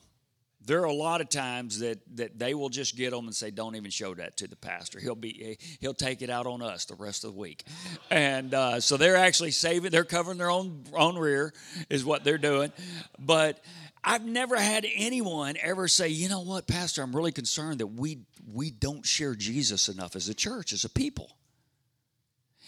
There 0.64 0.82
are 0.82 0.86
a 0.86 0.94
lot 0.94 1.22
of 1.22 1.30
times 1.30 1.80
that 1.80 2.00
that 2.18 2.38
they 2.38 2.54
will 2.54 2.70
just 2.70 2.96
get 2.96 3.12
them 3.12 3.26
and 3.26 3.36
say, 3.36 3.50
"Don't 3.50 3.76
even 3.76 3.90
show 3.90 4.14
that 4.14 4.38
to 4.38 4.48
the 4.48 4.56
pastor. 4.56 5.00
He'll 5.00 5.16
be 5.16 5.58
he'll 5.80 5.96
take 5.96 6.22
it 6.22 6.30
out 6.30 6.46
on 6.46 6.62
us 6.62 6.86
the 6.86 6.94
rest 6.96 7.24
of 7.24 7.34
the 7.34 7.40
week." 7.40 7.64
And 8.12 8.54
uh, 8.54 8.80
so 8.80 8.96
they're 8.98 9.16
actually 9.16 9.52
saving. 9.52 9.90
They're 9.90 10.04
covering 10.04 10.38
their 10.38 10.52
own 10.52 10.84
own 10.94 11.18
rear, 11.18 11.52
is 11.90 12.06
what 12.06 12.24
they're 12.24 12.38
doing. 12.38 12.72
But 13.18 13.60
I've 14.04 14.26
never 14.26 14.56
had 14.56 14.86
anyone 14.96 15.56
ever 15.60 15.88
say, 15.88 16.10
"You 16.10 16.30
know 16.30 16.42
what, 16.42 16.68
Pastor? 16.68 17.02
I'm 17.02 17.16
really 17.16 17.32
concerned 17.32 17.80
that 17.80 17.88
we 17.88 18.20
we 18.48 18.70
don't 18.70 19.06
share 19.06 19.34
Jesus 19.34 19.90
enough 19.90 20.16
as 20.16 20.30
a 20.30 20.34
church, 20.36 20.74
as 20.74 20.84
a 20.86 20.90
people." 20.90 21.36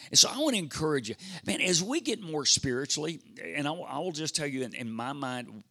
And 0.10 0.18
so 0.18 0.30
I 0.30 0.38
want 0.40 0.56
to 0.56 0.60
encourage 0.60 1.10
you, 1.10 1.16
man, 1.46 1.62
as 1.62 1.84
we 1.84 2.02
get 2.02 2.22
more 2.22 2.46
spiritually, 2.46 3.20
and 3.44 3.68
I, 3.68 3.74
I 3.74 4.00
will 4.00 4.12
just 4.12 4.36
tell 4.36 4.48
you, 4.48 4.64
in, 4.64 4.74
in 4.74 4.92
my 4.92 5.14
mind, 5.14 5.64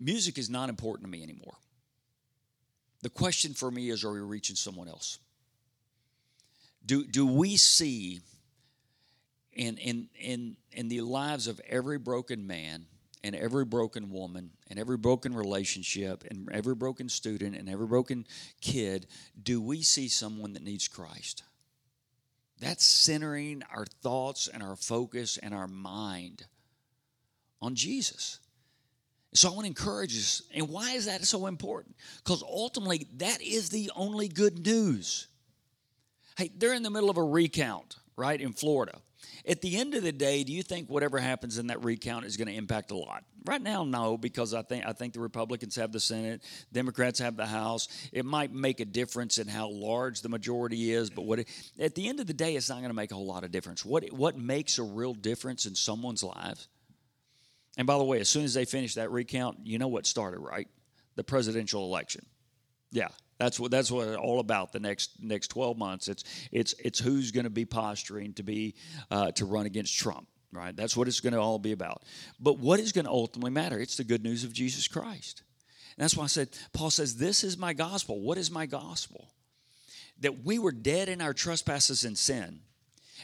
music 0.00 0.38
is 0.38 0.50
not 0.50 0.68
important 0.68 1.06
to 1.06 1.10
me 1.10 1.22
anymore. 1.22 1.54
The 3.02 3.10
question 3.10 3.54
for 3.54 3.70
me 3.70 3.90
is 3.90 4.04
are 4.04 4.12
we 4.12 4.20
reaching 4.20 4.56
someone 4.56 4.88
else? 4.88 5.18
Do, 6.84 7.04
do 7.04 7.26
we 7.26 7.56
see 7.56 8.20
in, 9.52 9.76
in, 9.78 10.08
in, 10.18 10.56
in 10.72 10.88
the 10.88 11.02
lives 11.02 11.46
of 11.46 11.60
every 11.68 11.98
broken 11.98 12.46
man 12.46 12.86
and 13.22 13.34
every 13.34 13.64
broken 13.64 14.10
woman 14.10 14.50
and 14.68 14.78
every 14.78 14.96
broken 14.96 15.34
relationship 15.34 16.24
and 16.30 16.48
every 16.52 16.74
broken 16.74 17.08
student 17.08 17.56
and 17.56 17.68
every 17.68 17.86
broken 17.86 18.26
kid, 18.60 19.06
do 19.40 19.60
we 19.60 19.82
see 19.82 20.08
someone 20.08 20.52
that 20.52 20.62
needs 20.62 20.88
Christ? 20.88 21.42
That's 22.60 22.84
centering 22.84 23.62
our 23.72 23.86
thoughts 24.02 24.48
and 24.52 24.62
our 24.62 24.76
focus 24.76 25.38
and 25.38 25.54
our 25.54 25.68
mind 25.68 26.44
on 27.60 27.74
Jesus. 27.74 28.40
So 29.34 29.48
I 29.48 29.52
want 29.52 29.64
to 29.64 29.68
encourage 29.68 30.16
us. 30.16 30.42
And 30.54 30.68
why 30.68 30.92
is 30.92 31.06
that 31.06 31.24
so 31.24 31.46
important? 31.46 31.96
Because 32.24 32.42
ultimately, 32.42 33.06
that 33.18 33.40
is 33.42 33.68
the 33.68 33.90
only 33.94 34.28
good 34.28 34.64
news. 34.64 35.28
Hey, 36.36 36.50
they're 36.56 36.74
in 36.74 36.82
the 36.82 36.90
middle 36.90 37.10
of 37.10 37.16
a 37.16 37.22
recount, 37.22 37.96
right, 38.16 38.40
in 38.40 38.52
Florida. 38.52 38.98
At 39.46 39.60
the 39.60 39.76
end 39.76 39.94
of 39.94 40.02
the 40.02 40.12
day, 40.12 40.44
do 40.44 40.52
you 40.52 40.62
think 40.62 40.88
whatever 40.88 41.18
happens 41.18 41.58
in 41.58 41.68
that 41.68 41.82
recount 41.82 42.24
is 42.24 42.36
going 42.36 42.48
to 42.48 42.54
impact 42.54 42.90
a 42.90 42.96
lot? 42.96 43.24
Right 43.44 43.60
now, 43.60 43.84
no, 43.84 44.16
because 44.16 44.54
I 44.54 44.62
think 44.62 44.84
I 44.86 44.92
think 44.92 45.14
the 45.14 45.20
Republicans 45.20 45.76
have 45.76 45.90
the 45.90 46.00
Senate, 46.00 46.42
Democrats 46.72 47.18
have 47.18 47.36
the 47.36 47.46
House. 47.46 47.88
It 48.12 48.24
might 48.24 48.52
make 48.52 48.80
a 48.80 48.84
difference 48.84 49.38
in 49.38 49.48
how 49.48 49.70
large 49.70 50.20
the 50.20 50.28
majority 50.28 50.92
is, 50.92 51.10
but 51.10 51.22
what 51.22 51.40
it, 51.40 51.48
at 51.78 51.94
the 51.94 52.08
end 52.08 52.20
of 52.20 52.26
the 52.26 52.34
day, 52.34 52.56
it's 52.56 52.68
not 52.68 52.76
going 52.76 52.88
to 52.90 52.94
make 52.94 53.10
a 53.10 53.14
whole 53.14 53.26
lot 53.26 53.44
of 53.44 53.50
difference. 53.50 53.84
What 53.84 54.12
what 54.12 54.36
makes 54.36 54.78
a 54.78 54.82
real 54.82 55.14
difference 55.14 55.66
in 55.66 55.74
someone's 55.74 56.22
lives? 56.22 56.68
And 57.76 57.86
by 57.86 57.96
the 57.96 58.04
way, 58.04 58.20
as 58.20 58.28
soon 58.28 58.44
as 58.44 58.54
they 58.54 58.64
finish 58.64 58.94
that 58.94 59.10
recount, 59.10 59.58
you 59.64 59.78
know 59.78 59.88
what 59.88 60.04
started, 60.04 60.40
right? 60.40 60.68
The 61.14 61.24
presidential 61.24 61.84
election. 61.84 62.26
Yeah, 62.90 63.08
that's 63.38 63.60
what 63.60 63.70
that's 63.70 63.90
what 63.90 64.08
it's 64.08 64.16
all 64.16 64.40
about. 64.40 64.72
The 64.72 64.80
next 64.80 65.22
next 65.22 65.48
twelve 65.48 65.78
months, 65.78 66.08
it's 66.08 66.24
it's 66.50 66.74
it's 66.78 66.98
who's 66.98 67.30
going 67.30 67.44
to 67.44 67.50
be 67.50 67.64
posturing 67.64 68.34
to 68.34 68.42
be 68.42 68.74
uh, 69.10 69.30
to 69.32 69.44
run 69.44 69.66
against 69.66 69.96
Trump. 69.96 70.26
Right. 70.52 70.74
That's 70.74 70.96
what 70.96 71.08
it's 71.08 71.20
going 71.20 71.34
to 71.34 71.40
all 71.40 71.58
be 71.58 71.72
about. 71.72 72.02
But 72.40 72.58
what 72.58 72.80
is 72.80 72.92
going 72.92 73.04
to 73.04 73.10
ultimately 73.10 73.50
matter? 73.50 73.78
It's 73.78 73.96
the 73.96 74.04
good 74.04 74.22
news 74.22 74.44
of 74.44 74.52
Jesus 74.52 74.88
Christ. 74.88 75.42
And 75.96 76.02
that's 76.02 76.16
why 76.16 76.24
I 76.24 76.28
said 76.28 76.48
Paul 76.72 76.90
says, 76.90 77.16
"This 77.16 77.44
is 77.44 77.56
my 77.56 77.72
gospel." 77.74 78.20
What 78.20 78.38
is 78.38 78.50
my 78.50 78.66
gospel? 78.66 79.28
That 80.20 80.44
we 80.44 80.58
were 80.58 80.72
dead 80.72 81.08
in 81.08 81.20
our 81.20 81.34
trespasses 81.34 82.04
and 82.04 82.18
sin 82.18 82.60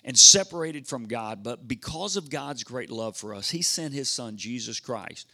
and 0.04 0.18
separated 0.18 0.86
from 0.86 1.06
God, 1.06 1.42
but 1.42 1.66
because 1.66 2.16
of 2.16 2.30
God's 2.30 2.62
great 2.62 2.90
love 2.90 3.16
for 3.16 3.34
us, 3.34 3.50
He 3.50 3.62
sent 3.62 3.94
His 3.94 4.10
Son, 4.10 4.36
Jesus 4.36 4.80
Christ, 4.80 5.28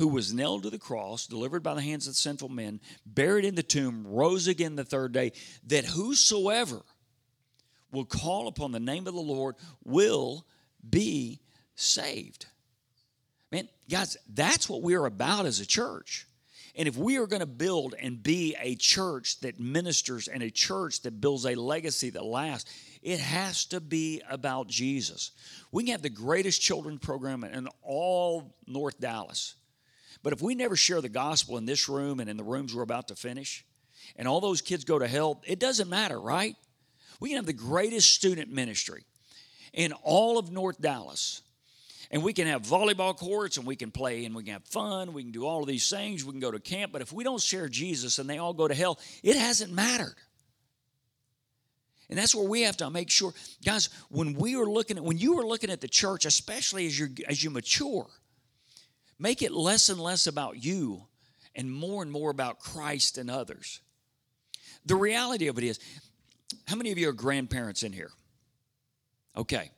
who 0.00 0.08
was 0.08 0.32
nailed 0.32 0.62
to 0.62 0.70
the 0.70 0.78
cross, 0.78 1.26
delivered 1.26 1.62
by 1.62 1.74
the 1.74 1.82
hands 1.82 2.08
of 2.08 2.16
sinful 2.16 2.48
men, 2.48 2.80
buried 3.04 3.44
in 3.44 3.54
the 3.54 3.62
tomb, 3.62 4.06
rose 4.06 4.48
again 4.48 4.74
the 4.74 4.82
third 4.82 5.12
day, 5.12 5.30
that 5.66 5.84
whosoever 5.84 6.80
will 7.92 8.06
call 8.06 8.48
upon 8.48 8.72
the 8.72 8.80
name 8.80 9.06
of 9.06 9.12
the 9.12 9.20
Lord 9.20 9.56
will 9.84 10.46
be 10.88 11.38
saved. 11.74 12.46
Man, 13.52 13.68
guys, 13.90 14.16
that's 14.26 14.70
what 14.70 14.80
we're 14.80 15.04
about 15.04 15.44
as 15.44 15.60
a 15.60 15.66
church. 15.66 16.26
And 16.74 16.88
if 16.88 16.96
we 16.96 17.18
are 17.18 17.26
going 17.26 17.40
to 17.40 17.46
build 17.46 17.94
and 18.00 18.22
be 18.22 18.56
a 18.58 18.76
church 18.76 19.40
that 19.40 19.60
ministers 19.60 20.28
and 20.28 20.42
a 20.42 20.50
church 20.50 21.02
that 21.02 21.20
builds 21.20 21.44
a 21.44 21.56
legacy 21.56 22.08
that 22.08 22.24
lasts, 22.24 22.72
it 23.02 23.20
has 23.20 23.66
to 23.66 23.82
be 23.82 24.22
about 24.30 24.66
Jesus. 24.66 25.32
We 25.72 25.84
can 25.84 25.92
have 25.92 26.00
the 26.00 26.08
greatest 26.08 26.62
children 26.62 26.98
program 26.98 27.44
in 27.44 27.68
all 27.82 28.56
North 28.66 28.98
Dallas. 28.98 29.56
But 30.22 30.32
if 30.32 30.42
we 30.42 30.54
never 30.54 30.76
share 30.76 31.00
the 31.00 31.08
gospel 31.08 31.56
in 31.56 31.64
this 31.64 31.88
room 31.88 32.20
and 32.20 32.28
in 32.28 32.36
the 32.36 32.44
rooms 32.44 32.74
we're 32.74 32.82
about 32.82 33.08
to 33.08 33.16
finish, 33.16 33.64
and 34.16 34.28
all 34.28 34.40
those 34.40 34.60
kids 34.60 34.84
go 34.84 34.98
to 34.98 35.06
hell, 35.06 35.42
it 35.46 35.58
doesn't 35.58 35.88
matter, 35.88 36.20
right? 36.20 36.56
We 37.20 37.30
can 37.30 37.36
have 37.36 37.46
the 37.46 37.52
greatest 37.52 38.12
student 38.12 38.50
ministry 38.50 39.04
in 39.72 39.92
all 40.02 40.38
of 40.38 40.50
North 40.50 40.80
Dallas. 40.80 41.42
And 42.10 42.24
we 42.24 42.32
can 42.32 42.48
have 42.48 42.62
volleyball 42.62 43.16
courts 43.16 43.56
and 43.56 43.64
we 43.64 43.76
can 43.76 43.92
play 43.92 44.24
and 44.24 44.34
we 44.34 44.42
can 44.42 44.54
have 44.54 44.64
fun. 44.64 45.12
We 45.12 45.22
can 45.22 45.30
do 45.30 45.46
all 45.46 45.60
of 45.60 45.68
these 45.68 45.88
things. 45.88 46.24
We 46.24 46.32
can 46.32 46.40
go 46.40 46.50
to 46.50 46.58
camp. 46.58 46.90
But 46.92 47.02
if 47.02 47.12
we 47.12 47.22
don't 47.22 47.40
share 47.40 47.68
Jesus 47.68 48.18
and 48.18 48.28
they 48.28 48.38
all 48.38 48.52
go 48.52 48.66
to 48.66 48.74
hell, 48.74 48.98
it 49.22 49.36
hasn't 49.36 49.72
mattered. 49.72 50.16
And 52.08 52.18
that's 52.18 52.34
where 52.34 52.48
we 52.48 52.62
have 52.62 52.76
to 52.78 52.90
make 52.90 53.08
sure, 53.08 53.32
guys, 53.64 53.88
when 54.08 54.34
we 54.34 54.56
are 54.56 54.66
looking 54.66 54.96
at, 54.96 55.04
when 55.04 55.18
you 55.18 55.38
are 55.38 55.46
looking 55.46 55.70
at 55.70 55.80
the 55.80 55.86
church, 55.86 56.24
especially 56.24 56.86
as 56.86 56.98
you 56.98 57.10
as 57.28 57.44
you 57.44 57.50
mature, 57.50 58.08
Make 59.20 59.42
it 59.42 59.52
less 59.52 59.90
and 59.90 60.00
less 60.00 60.26
about 60.26 60.64
you 60.64 61.04
and 61.54 61.70
more 61.70 62.02
and 62.02 62.10
more 62.10 62.30
about 62.30 62.58
Christ 62.58 63.18
and 63.18 63.30
others. 63.30 63.80
The 64.86 64.96
reality 64.96 65.48
of 65.48 65.58
it 65.58 65.64
is, 65.64 65.78
how 66.66 66.74
many 66.74 66.90
of 66.90 66.96
you 66.96 67.10
are 67.10 67.12
grandparents 67.12 67.82
in 67.82 67.92
here? 67.92 68.10
Okay. 69.36 69.70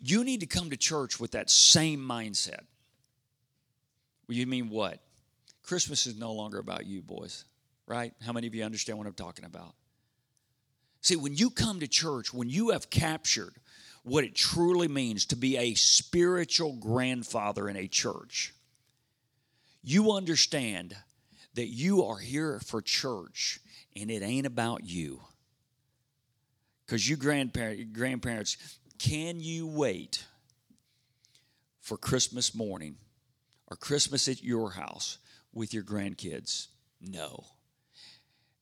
You 0.00 0.24
need 0.24 0.40
to 0.40 0.46
come 0.46 0.70
to 0.70 0.76
church 0.76 1.20
with 1.20 1.32
that 1.32 1.50
same 1.50 2.00
mindset. 2.00 2.62
You 4.26 4.46
mean 4.46 4.70
what? 4.70 5.00
Christmas 5.62 6.06
is 6.06 6.18
no 6.18 6.32
longer 6.32 6.58
about 6.58 6.86
you, 6.86 7.02
boys, 7.02 7.44
right? 7.86 8.14
How 8.24 8.32
many 8.32 8.46
of 8.46 8.54
you 8.54 8.64
understand 8.64 8.96
what 8.96 9.06
I'm 9.06 9.12
talking 9.12 9.44
about? 9.44 9.74
See, 11.02 11.16
when 11.16 11.36
you 11.36 11.50
come 11.50 11.80
to 11.80 11.86
church, 11.86 12.32
when 12.32 12.48
you 12.48 12.70
have 12.70 12.88
captured 12.88 13.54
what 14.02 14.24
it 14.24 14.34
truly 14.34 14.88
means 14.88 15.26
to 15.26 15.36
be 15.36 15.58
a 15.58 15.74
spiritual 15.74 16.72
grandfather 16.76 17.68
in 17.68 17.76
a 17.76 17.86
church, 17.86 18.54
you 19.82 20.12
understand 20.12 20.96
that 21.54 21.66
you 21.66 22.04
are 22.04 22.18
here 22.18 22.60
for 22.64 22.80
church 22.80 23.60
and 23.96 24.10
it 24.10 24.22
ain't 24.22 24.46
about 24.46 24.84
you. 24.84 25.20
Because 26.86 27.08
you 27.08 27.16
grandparent, 27.16 27.92
grandparents, 27.92 28.56
can 28.98 29.40
you 29.40 29.66
wait 29.66 30.24
for 31.80 31.96
Christmas 31.96 32.54
morning 32.54 32.96
or 33.68 33.76
Christmas 33.76 34.28
at 34.28 34.42
your 34.42 34.72
house 34.72 35.18
with 35.52 35.74
your 35.74 35.82
grandkids? 35.82 36.68
No. 37.00 37.44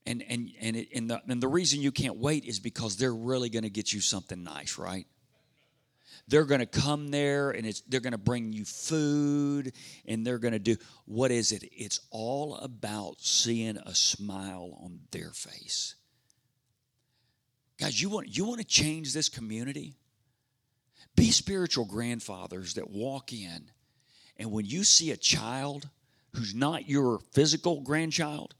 And 0.07 0.23
and 0.23 0.50
and, 0.61 0.77
it, 0.77 0.89
and 0.95 1.11
the 1.11 1.21
and 1.29 1.43
the 1.43 1.49
reason 1.49 1.81
you 1.81 1.93
can't 1.93 2.17
wait 2.17 2.45
is 2.45 2.59
because 2.59 2.97
they're 2.97 3.15
really 3.15 3.50
going 3.50 3.65
to 3.65 3.71
get 3.71 3.93
you 3.93 4.00
something 4.00 4.43
nice, 4.43 4.79
right? 4.79 5.07
They're 6.29 6.45
going 6.45 6.61
to 6.61 6.67
come 6.67 7.09
there 7.09 7.50
and 7.50 7.67
it's, 7.67 7.81
they're 7.83 8.00
going 8.00 8.12
to 8.12 8.19
bring 8.19 8.53
you 8.53 8.65
food 8.65 9.73
and 10.07 10.27
they're 10.27 10.39
going 10.39 10.53
to 10.53 10.59
do 10.59 10.77
what 11.07 11.31
is 11.31 11.53
it? 11.53 11.65
It's 11.73 12.00
all 12.11 12.57
about 12.57 13.21
seeing 13.21 13.77
a 13.79 13.95
smile 13.95 14.79
on 14.83 15.00
their 15.11 15.31
face. 15.31 15.97
Guys, 17.79 18.00
you 18.00 18.11
want, 18.11 18.37
you 18.37 18.45
want 18.45 18.61
to 18.61 18.67
change 18.67 19.12
this 19.12 19.29
community? 19.29 19.95
Be 21.17 21.31
spiritual 21.31 21.87
grandfathers 21.87 22.75
that 22.75 22.91
walk 22.91 23.33
in 23.33 23.71
and 24.41 24.50
when 24.50 24.65
you 24.65 24.85
see 24.85 25.11
a 25.11 25.19
child 25.19 25.91
who's 26.35 26.55
not 26.55 26.89
your 26.89 27.21
physical 27.33 27.83
grandchild, 27.83 28.55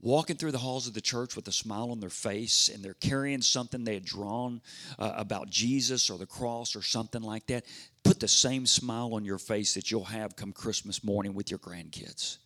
walking 0.00 0.36
through 0.36 0.52
the 0.52 0.58
halls 0.58 0.86
of 0.86 0.94
the 0.94 1.00
church 1.00 1.36
with 1.36 1.48
a 1.48 1.52
smile 1.52 1.90
on 1.90 2.00
their 2.00 2.10
face 2.10 2.68
and 2.68 2.84
they're 2.84 2.94
carrying 2.94 3.42
something 3.42 3.84
they 3.84 3.94
had 3.94 4.04
drawn 4.04 4.60
uh, 4.98 5.12
about 5.16 5.48
Jesus 5.48 6.10
or 6.10 6.18
the 6.18 6.26
cross 6.26 6.76
or 6.76 6.82
something 6.82 7.22
like 7.22 7.46
that, 7.46 7.64
put 8.04 8.20
the 8.20 8.28
same 8.28 8.66
smile 8.66 9.14
on 9.14 9.24
your 9.24 9.38
face 9.38 9.74
that 9.74 9.90
you'll 9.90 10.04
have 10.04 10.36
come 10.36 10.52
Christmas 10.52 11.02
morning 11.02 11.34
with 11.34 11.50
your 11.50 11.58
grandkids. 11.58 12.38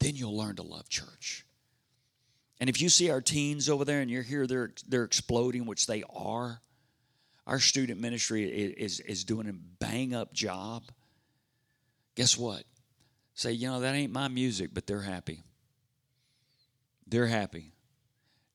Then 0.00 0.16
you'll 0.16 0.36
learn 0.36 0.56
to 0.56 0.62
love 0.62 0.88
church. 0.88 1.44
And 2.60 2.70
if 2.70 2.80
you 2.80 2.88
see 2.88 3.10
our 3.10 3.20
teens 3.20 3.68
over 3.68 3.84
there 3.84 4.00
and 4.00 4.10
you're 4.10 4.22
here, 4.22 4.46
they're, 4.46 4.72
they're 4.88 5.04
exploding, 5.04 5.66
which 5.66 5.86
they 5.86 6.04
are. 6.14 6.60
Our 7.46 7.58
student 7.58 8.00
ministry 8.00 8.44
is, 8.44 9.00
is 9.00 9.24
doing 9.24 9.48
a 9.48 9.52
bang 9.52 10.14
up 10.14 10.32
job. 10.32 10.84
Guess 12.14 12.38
what? 12.38 12.62
Say, 13.34 13.52
you 13.52 13.66
know, 13.68 13.80
that 13.80 13.94
ain't 13.94 14.12
my 14.12 14.28
music, 14.28 14.70
but 14.72 14.86
they're 14.86 15.00
happy. 15.00 15.42
They're 17.06 17.26
happy. 17.26 17.72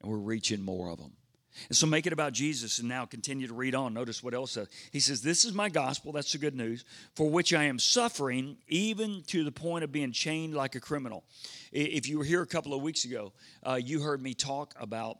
And 0.01 0.11
we're 0.11 0.17
reaching 0.17 0.61
more 0.61 0.89
of 0.89 0.97
them. 0.97 1.13
And 1.67 1.75
so 1.75 1.87
make 1.87 2.07
it 2.07 2.13
about 2.13 2.33
Jesus 2.33 2.79
and 2.79 2.87
now 2.87 3.05
continue 3.05 3.47
to 3.47 3.53
read 3.53 3.75
on. 3.75 3.93
Notice 3.93 4.23
what 4.23 4.33
else 4.33 4.51
says. 4.51 4.67
He 4.91 4.99
says, 4.99 5.21
This 5.21 5.43
is 5.43 5.53
my 5.53 5.67
gospel, 5.67 6.11
that's 6.11 6.31
the 6.31 6.37
good 6.37 6.55
news, 6.55 6.85
for 7.15 7.29
which 7.29 7.53
I 7.53 7.63
am 7.65 7.79
suffering, 7.79 8.57
even 8.67 9.23
to 9.27 9.43
the 9.43 9.51
point 9.51 9.83
of 9.83 9.91
being 9.91 10.11
chained 10.11 10.53
like 10.53 10.75
a 10.75 10.79
criminal. 10.79 11.23
If 11.71 12.07
you 12.07 12.19
were 12.19 12.23
here 12.23 12.41
a 12.41 12.47
couple 12.47 12.73
of 12.73 12.81
weeks 12.81 13.03
ago, 13.03 13.33
uh, 13.63 13.79
you 13.83 14.01
heard 14.01 14.21
me 14.21 14.33
talk 14.33 14.73
about 14.79 15.17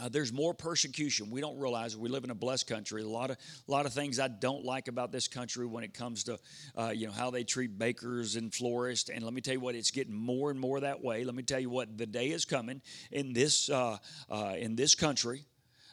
uh, 0.00 0.08
there's 0.08 0.32
more 0.32 0.54
persecution. 0.54 1.30
We 1.30 1.42
don't 1.42 1.58
realize. 1.58 1.96
We 1.96 2.08
live 2.08 2.24
in 2.24 2.30
a 2.30 2.34
blessed 2.34 2.66
country. 2.66 3.02
A 3.02 3.08
lot 3.08 3.30
of 3.30 3.36
a 3.68 3.70
lot 3.70 3.84
of 3.84 3.92
things 3.92 4.18
I 4.18 4.28
don't 4.28 4.64
like 4.64 4.88
about 4.88 5.12
this 5.12 5.28
country 5.28 5.66
when 5.66 5.84
it 5.84 5.92
comes 5.92 6.24
to 6.24 6.38
uh, 6.78 6.92
you 6.94 7.06
know 7.06 7.12
how 7.12 7.30
they 7.30 7.44
treat 7.44 7.78
bakers 7.78 8.36
and 8.36 8.52
florists. 8.54 9.10
And 9.10 9.22
let 9.22 9.34
me 9.34 9.42
tell 9.42 9.54
you 9.54 9.60
what, 9.60 9.74
it's 9.74 9.90
getting 9.90 10.14
more 10.14 10.50
and 10.50 10.58
more 10.58 10.80
that 10.80 11.04
way. 11.04 11.24
Let 11.24 11.34
me 11.34 11.42
tell 11.42 11.60
you 11.60 11.68
what, 11.68 11.98
the 11.98 12.06
day 12.06 12.30
is 12.30 12.46
coming 12.46 12.80
in 13.10 13.34
this 13.34 13.68
uh, 13.68 13.98
uh 14.30 14.54
in 14.56 14.76
this 14.76 14.94
country 14.94 15.44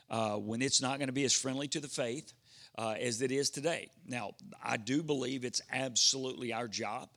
uh, 0.10 0.36
when 0.36 0.62
it's 0.62 0.82
not 0.82 0.98
going 0.98 1.08
to 1.08 1.14
be 1.14 1.26
as 1.26 1.34
friendly 1.34 1.68
to 1.68 1.82
the 1.82 1.90
faith 1.90 2.32
uh, 2.78 2.92
as 2.92 3.22
it 3.22 3.34
is 3.34 3.50
today. 3.50 3.90
Now, 4.08 4.32
I 4.64 4.78
do 4.78 5.04
believe 5.04 5.44
it's 5.44 5.62
absolutely 5.74 6.54
our 6.54 6.70
job 6.70 7.10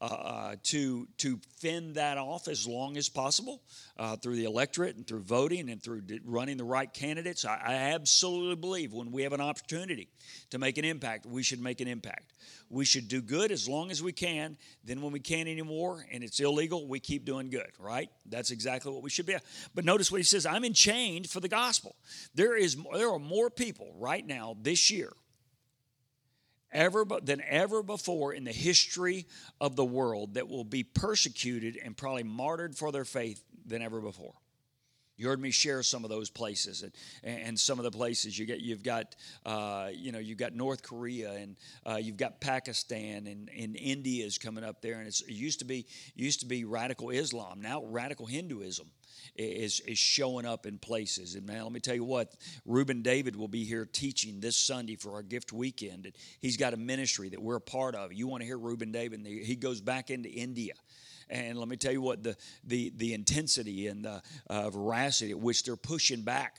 uh, 0.00 0.04
uh, 0.04 0.56
to 0.62 1.08
to 1.16 1.40
fend 1.60 1.96
that 1.96 2.18
off 2.18 2.46
as 2.46 2.68
long 2.68 2.96
as 2.96 3.08
possible 3.08 3.60
uh, 3.98 4.14
through 4.14 4.36
the 4.36 4.44
electorate 4.44 4.94
and 4.94 5.04
through 5.04 5.18
voting 5.18 5.70
and 5.70 5.82
through 5.82 6.02
running 6.24 6.56
the 6.56 6.64
right 6.64 6.92
candidates. 6.94 7.44
I, 7.44 7.60
I, 7.66 7.72
absolutely 7.94 8.54
believe 8.54 8.92
when 8.92 9.10
we 9.10 9.24
have 9.24 9.32
an 9.32 9.40
opportunity 9.40 10.08
to 10.50 10.58
make 10.60 10.78
an 10.78 10.84
impact, 10.84 11.26
we 11.26 11.42
should 11.42 11.60
make 11.60 11.80
an 11.80 11.88
impact. 11.88 12.32
We 12.70 12.84
should 12.84 13.08
do 13.08 13.20
good 13.20 13.50
as 13.50 13.68
long 13.68 13.90
as 13.90 14.00
we 14.00 14.12
can. 14.12 14.56
Then, 14.84 15.02
when 15.02 15.10
we 15.12 15.18
can't 15.18 15.48
anymore 15.48 16.06
and 16.12 16.22
it's 16.22 16.38
illegal, 16.38 16.86
we 16.86 17.00
keep 17.00 17.24
doing 17.24 17.50
good. 17.50 17.72
Right? 17.80 18.08
That's 18.26 18.52
exactly 18.52 18.92
what 18.92 19.02
we 19.02 19.10
should 19.10 19.26
be. 19.26 19.34
But 19.74 19.84
notice 19.84 20.12
what 20.12 20.18
he 20.18 20.24
says: 20.24 20.46
"I'm 20.46 20.64
enchained 20.64 21.28
for 21.28 21.40
the 21.40 21.48
gospel." 21.48 21.96
There 22.36 22.56
is 22.56 22.76
there 22.94 23.10
are 23.10 23.18
more 23.18 23.50
people 23.50 23.92
right 23.98 24.24
now 24.24 24.56
this 24.62 24.92
year 24.92 25.12
ever 26.78 27.04
than 27.22 27.42
ever 27.46 27.82
before 27.82 28.32
in 28.32 28.44
the 28.44 28.52
history 28.52 29.26
of 29.60 29.74
the 29.74 29.84
world 29.84 30.34
that 30.34 30.48
will 30.48 30.64
be 30.64 30.84
persecuted 30.84 31.76
and 31.84 31.96
probably 31.96 32.22
martyred 32.22 32.76
for 32.76 32.92
their 32.92 33.04
faith 33.04 33.42
than 33.66 33.82
ever 33.82 34.00
before. 34.00 34.34
You 35.18 35.28
heard 35.28 35.40
me 35.40 35.50
share 35.50 35.82
some 35.82 36.04
of 36.04 36.10
those 36.10 36.30
places, 36.30 36.82
and, 36.82 36.92
and 37.40 37.60
some 37.60 37.78
of 37.78 37.84
the 37.84 37.90
places 37.90 38.38
you 38.38 38.46
get. 38.46 38.60
You've 38.60 38.84
got, 38.84 39.16
uh, 39.44 39.88
you 39.92 40.12
know, 40.12 40.20
you've 40.20 40.38
got 40.38 40.54
North 40.54 40.82
Korea, 40.82 41.32
and 41.32 41.56
uh, 41.84 41.96
you've 41.96 42.16
got 42.16 42.40
Pakistan, 42.40 43.26
and, 43.26 43.50
and 43.50 43.76
India 43.76 44.24
is 44.24 44.38
coming 44.38 44.64
up 44.64 44.80
there. 44.80 45.00
And 45.00 45.08
it 45.08 45.20
used 45.28 45.58
to 45.58 45.64
be 45.64 45.86
used 46.14 46.40
to 46.40 46.46
be 46.46 46.64
radical 46.64 47.10
Islam. 47.10 47.60
Now 47.60 47.82
radical 47.84 48.26
Hinduism 48.26 48.86
is, 49.36 49.80
is 49.80 49.98
showing 49.98 50.46
up 50.46 50.66
in 50.66 50.78
places. 50.78 51.34
And 51.34 51.46
man, 51.46 51.62
let 51.64 51.72
me 51.72 51.80
tell 51.80 51.94
you 51.94 52.04
what, 52.04 52.34
Reuben 52.64 53.02
David 53.02 53.36
will 53.36 53.48
be 53.48 53.64
here 53.64 53.84
teaching 53.84 54.40
this 54.40 54.56
Sunday 54.56 54.96
for 54.96 55.12
our 55.12 55.22
gift 55.22 55.52
weekend. 55.52 56.06
And 56.06 56.14
he's 56.40 56.56
got 56.56 56.74
a 56.74 56.76
ministry 56.76 57.28
that 57.30 57.40
we're 57.40 57.56
a 57.56 57.60
part 57.60 57.94
of. 57.94 58.12
You 58.12 58.26
want 58.26 58.42
to 58.42 58.46
hear 58.46 58.58
Reuben 58.58 58.92
David? 58.92 59.26
He 59.26 59.56
goes 59.56 59.80
back 59.80 60.10
into 60.10 60.28
India. 60.28 60.74
And 61.30 61.58
let 61.58 61.68
me 61.68 61.76
tell 61.76 61.92
you 61.92 62.02
what, 62.02 62.22
the, 62.22 62.36
the, 62.64 62.92
the 62.96 63.14
intensity 63.14 63.86
and 63.86 64.04
the 64.04 64.22
uh, 64.48 64.70
veracity 64.70 65.32
at 65.32 65.38
which 65.38 65.64
they're 65.64 65.76
pushing 65.76 66.22
back 66.22 66.56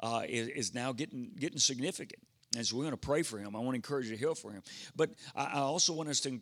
uh, 0.00 0.22
is, 0.28 0.48
is 0.48 0.74
now 0.74 0.92
getting, 0.92 1.30
getting 1.38 1.58
significant. 1.58 2.22
And 2.56 2.66
so 2.66 2.76
we're 2.76 2.84
going 2.84 2.92
to 2.92 2.96
pray 2.96 3.22
for 3.22 3.38
him. 3.38 3.54
I 3.54 3.58
want 3.58 3.70
to 3.70 3.76
encourage 3.76 4.06
you 4.06 4.12
to 4.12 4.18
heal 4.18 4.34
for 4.34 4.50
him. 4.52 4.62
But 4.96 5.10
I 5.36 5.58
also 5.58 5.92
want 5.92 6.08
us 6.08 6.20
to 6.20 6.40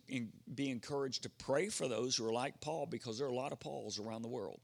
be 0.53 0.69
encouraged 0.69 1.23
to 1.23 1.29
pray 1.29 1.67
for 1.67 1.87
those 1.87 2.15
who 2.15 2.25
are 2.25 2.31
like 2.31 2.61
Paul 2.61 2.85
because 2.85 3.17
there 3.17 3.27
are 3.27 3.31
a 3.31 3.35
lot 3.35 3.51
of 3.51 3.59
Pauls 3.59 3.99
around 3.99 4.21
the 4.21 4.29
world 4.29 4.61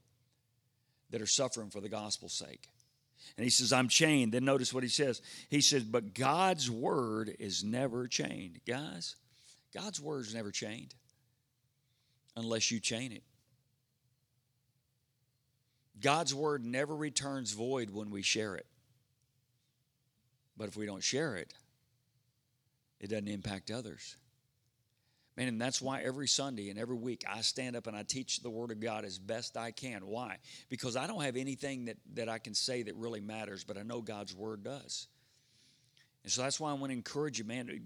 that 1.10 1.20
are 1.20 1.26
suffering 1.26 1.70
for 1.70 1.80
the 1.80 1.88
gospel's 1.88 2.32
sake. 2.32 2.68
And 3.36 3.44
he 3.44 3.50
says, 3.50 3.72
I'm 3.72 3.88
chained. 3.88 4.32
Then 4.32 4.44
notice 4.44 4.72
what 4.72 4.82
he 4.82 4.88
says. 4.88 5.20
He 5.50 5.60
says, 5.60 5.84
But 5.84 6.14
God's 6.14 6.70
word 6.70 7.36
is 7.38 7.62
never 7.62 8.08
chained. 8.08 8.60
Guys, 8.66 9.16
God's 9.74 10.00
word 10.00 10.26
is 10.26 10.34
never 10.34 10.50
chained 10.50 10.94
unless 12.36 12.70
you 12.70 12.80
chain 12.80 13.12
it. 13.12 13.22
God's 16.00 16.34
word 16.34 16.64
never 16.64 16.94
returns 16.94 17.52
void 17.52 17.90
when 17.90 18.10
we 18.10 18.22
share 18.22 18.56
it. 18.56 18.66
But 20.56 20.68
if 20.68 20.76
we 20.76 20.86
don't 20.86 21.02
share 21.02 21.36
it, 21.36 21.52
it 23.00 23.08
doesn't 23.10 23.28
impact 23.28 23.70
others. 23.70 24.16
Man, 25.36 25.48
and 25.48 25.60
that's 25.60 25.82
why 25.82 26.00
every 26.00 26.28
Sunday 26.28 26.70
and 26.70 26.78
every 26.78 26.96
week 26.96 27.24
I 27.28 27.40
stand 27.40 27.74
up 27.74 27.88
and 27.88 27.96
I 27.96 28.04
teach 28.04 28.40
the 28.40 28.50
Word 28.50 28.70
of 28.70 28.78
God 28.78 29.04
as 29.04 29.18
best 29.18 29.56
I 29.56 29.72
can. 29.72 30.06
Why? 30.06 30.38
Because 30.68 30.96
I 30.96 31.08
don't 31.08 31.22
have 31.22 31.36
anything 31.36 31.86
that, 31.86 31.96
that 32.14 32.28
I 32.28 32.38
can 32.38 32.54
say 32.54 32.84
that 32.84 32.94
really 32.94 33.20
matters, 33.20 33.64
but 33.64 33.76
I 33.76 33.82
know 33.82 34.00
God's 34.00 34.34
Word 34.34 34.62
does. 34.62 35.08
And 36.24 36.32
so 36.32 36.42
that's 36.42 36.58
why 36.58 36.70
I 36.70 36.72
want 36.72 36.90
to 36.90 36.96
encourage 36.96 37.38
you, 37.38 37.44
man, 37.44 37.66
to 37.66 37.78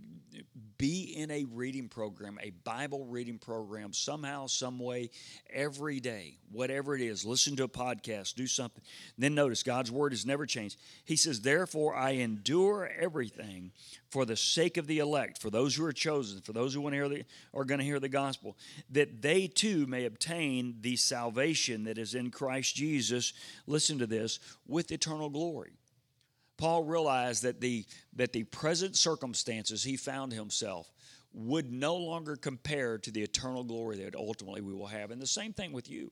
be 0.79 1.13
in 1.17 1.29
a 1.33 1.45
reading 1.53 1.89
program, 1.89 2.39
a 2.41 2.51
Bible 2.63 3.05
reading 3.07 3.37
program, 3.37 3.93
somehow, 3.93 4.47
some 4.47 4.79
way, 4.79 5.11
every 5.53 5.99
day, 5.99 6.39
whatever 6.53 6.95
it 6.95 7.03
is. 7.03 7.25
Listen 7.25 7.57
to 7.57 7.65
a 7.65 7.69
podcast, 7.69 8.37
do 8.37 8.47
something. 8.47 8.83
And 9.17 9.25
then 9.25 9.35
notice 9.35 9.65
God's 9.65 9.91
word 9.91 10.13
has 10.13 10.25
never 10.25 10.47
changed. 10.47 10.79
He 11.05 11.17
says, 11.17 11.41
Therefore, 11.41 11.97
I 11.97 12.11
endure 12.11 12.89
everything 12.97 13.73
for 14.09 14.25
the 14.25 14.37
sake 14.37 14.77
of 14.77 14.87
the 14.87 15.01
elect, 15.01 15.43
for 15.43 15.51
those 15.51 15.75
who 15.75 15.85
are 15.85 15.93
chosen, 15.93 16.41
for 16.41 16.53
those 16.53 16.73
who 16.73 16.81
want 16.81 16.93
to 16.93 16.99
hear 16.99 17.09
the, 17.09 17.25
are 17.53 17.65
going 17.65 17.81
to 17.81 17.85
hear 17.85 17.99
the 17.99 18.09
gospel, 18.09 18.57
that 18.91 19.21
they 19.21 19.49
too 19.49 19.85
may 19.87 20.05
obtain 20.05 20.77
the 20.81 20.95
salvation 20.95 21.85
that 21.85 21.99
is 21.99 22.15
in 22.15 22.31
Christ 22.31 22.77
Jesus. 22.77 23.33
Listen 23.67 23.99
to 23.99 24.07
this 24.07 24.39
with 24.69 24.93
eternal 24.93 25.29
glory. 25.29 25.78
Paul 26.59 26.83
realized 26.83 27.45
that 27.45 27.61
the, 27.61 27.87
that 28.17 28.33
the 28.33 28.45
present 28.45 28.97
circumstances 28.97 29.85
he 29.85 29.97
found 29.97 30.33
himself 30.33 30.91
would 31.33 31.73
no 31.73 31.97
longer 31.97 32.37
compare 32.37 32.99
to 32.99 33.11
the 33.11 33.23
eternal 33.23 33.65
glory 33.65 33.99
that 33.99 34.17
ultimately 34.17 34.61
we 34.61 34.75
will 34.75 34.87
have. 34.87 35.11
And 35.11 35.23
the 35.23 35.27
same 35.27 35.53
thing 35.53 35.73
with 35.73 35.89
you. 35.89 36.11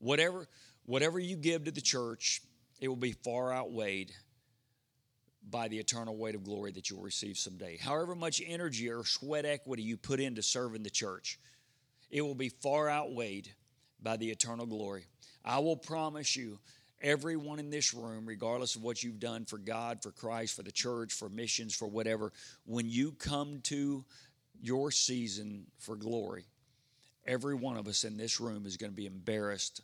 Whatever, 0.00 0.48
whatever 0.84 1.18
you 1.18 1.36
give 1.36 1.64
to 1.64 1.70
the 1.70 1.80
church, 1.80 2.42
it 2.80 2.88
will 2.88 2.96
be 2.96 3.12
far 3.12 3.52
outweighed 3.52 4.12
by 5.48 5.68
the 5.68 5.78
eternal 5.78 6.16
weight 6.16 6.34
of 6.34 6.44
glory 6.44 6.72
that 6.72 6.90
you'll 6.90 7.00
receive 7.00 7.38
someday. 7.38 7.76
However 7.76 8.14
much 8.14 8.42
energy 8.44 8.90
or 8.90 9.04
sweat 9.04 9.44
equity 9.44 9.82
you 9.82 9.96
put 9.96 10.20
into 10.20 10.42
serving 10.42 10.82
the 10.82 10.90
church, 10.90 11.38
it 12.10 12.22
will 12.22 12.34
be 12.34 12.48
far 12.48 12.90
outweighed 12.90 13.48
by 14.02 14.16
the 14.16 14.30
eternal 14.30 14.66
glory. 14.66 15.06
I 15.44 15.58
will 15.60 15.76
promise 15.76 16.36
you 16.36 16.58
Everyone 17.00 17.60
in 17.60 17.70
this 17.70 17.94
room, 17.94 18.26
regardless 18.26 18.74
of 18.74 18.82
what 18.82 19.02
you've 19.02 19.20
done 19.20 19.44
for 19.44 19.58
God, 19.58 20.02
for 20.02 20.10
Christ, 20.10 20.56
for 20.56 20.64
the 20.64 20.72
church, 20.72 21.12
for 21.12 21.28
missions, 21.28 21.74
for 21.74 21.86
whatever, 21.86 22.32
when 22.66 22.88
you 22.88 23.12
come 23.12 23.60
to 23.64 24.04
your 24.60 24.90
season 24.90 25.66
for 25.78 25.94
glory, 25.94 26.44
every 27.24 27.54
one 27.54 27.76
of 27.76 27.86
us 27.86 28.02
in 28.02 28.16
this 28.16 28.40
room 28.40 28.66
is 28.66 28.76
going 28.76 28.90
to 28.90 28.96
be 28.96 29.06
embarrassed 29.06 29.82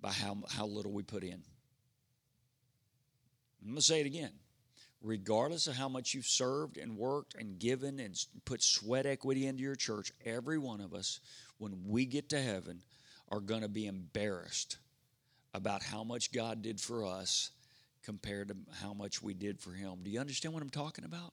by 0.00 0.12
how, 0.12 0.36
how 0.48 0.66
little 0.66 0.92
we 0.92 1.02
put 1.02 1.24
in. 1.24 1.42
I'm 3.62 3.72
going 3.72 3.76
to 3.76 3.82
say 3.82 4.00
it 4.00 4.06
again. 4.06 4.30
Regardless 5.02 5.66
of 5.66 5.76
how 5.76 5.88
much 5.88 6.14
you've 6.14 6.26
served 6.26 6.78
and 6.78 6.96
worked 6.96 7.34
and 7.34 7.58
given 7.58 7.98
and 7.98 8.16
put 8.44 8.62
sweat 8.62 9.04
equity 9.04 9.46
into 9.46 9.62
your 9.62 9.74
church, 9.74 10.12
every 10.24 10.58
one 10.58 10.80
of 10.80 10.94
us, 10.94 11.18
when 11.58 11.82
we 11.86 12.06
get 12.06 12.28
to 12.28 12.40
heaven, 12.40 12.82
are 13.30 13.40
going 13.40 13.62
to 13.62 13.68
be 13.68 13.86
embarrassed 13.86 14.78
about 15.56 15.82
how 15.82 16.04
much 16.04 16.32
God 16.32 16.62
did 16.62 16.80
for 16.80 17.04
us 17.04 17.50
compared 18.04 18.48
to 18.48 18.56
how 18.82 18.92
much 18.92 19.22
we 19.22 19.34
did 19.34 19.58
for 19.58 19.72
him. 19.72 20.00
Do 20.02 20.10
you 20.10 20.20
understand 20.20 20.54
what 20.54 20.62
I'm 20.62 20.70
talking 20.70 21.04
about? 21.04 21.32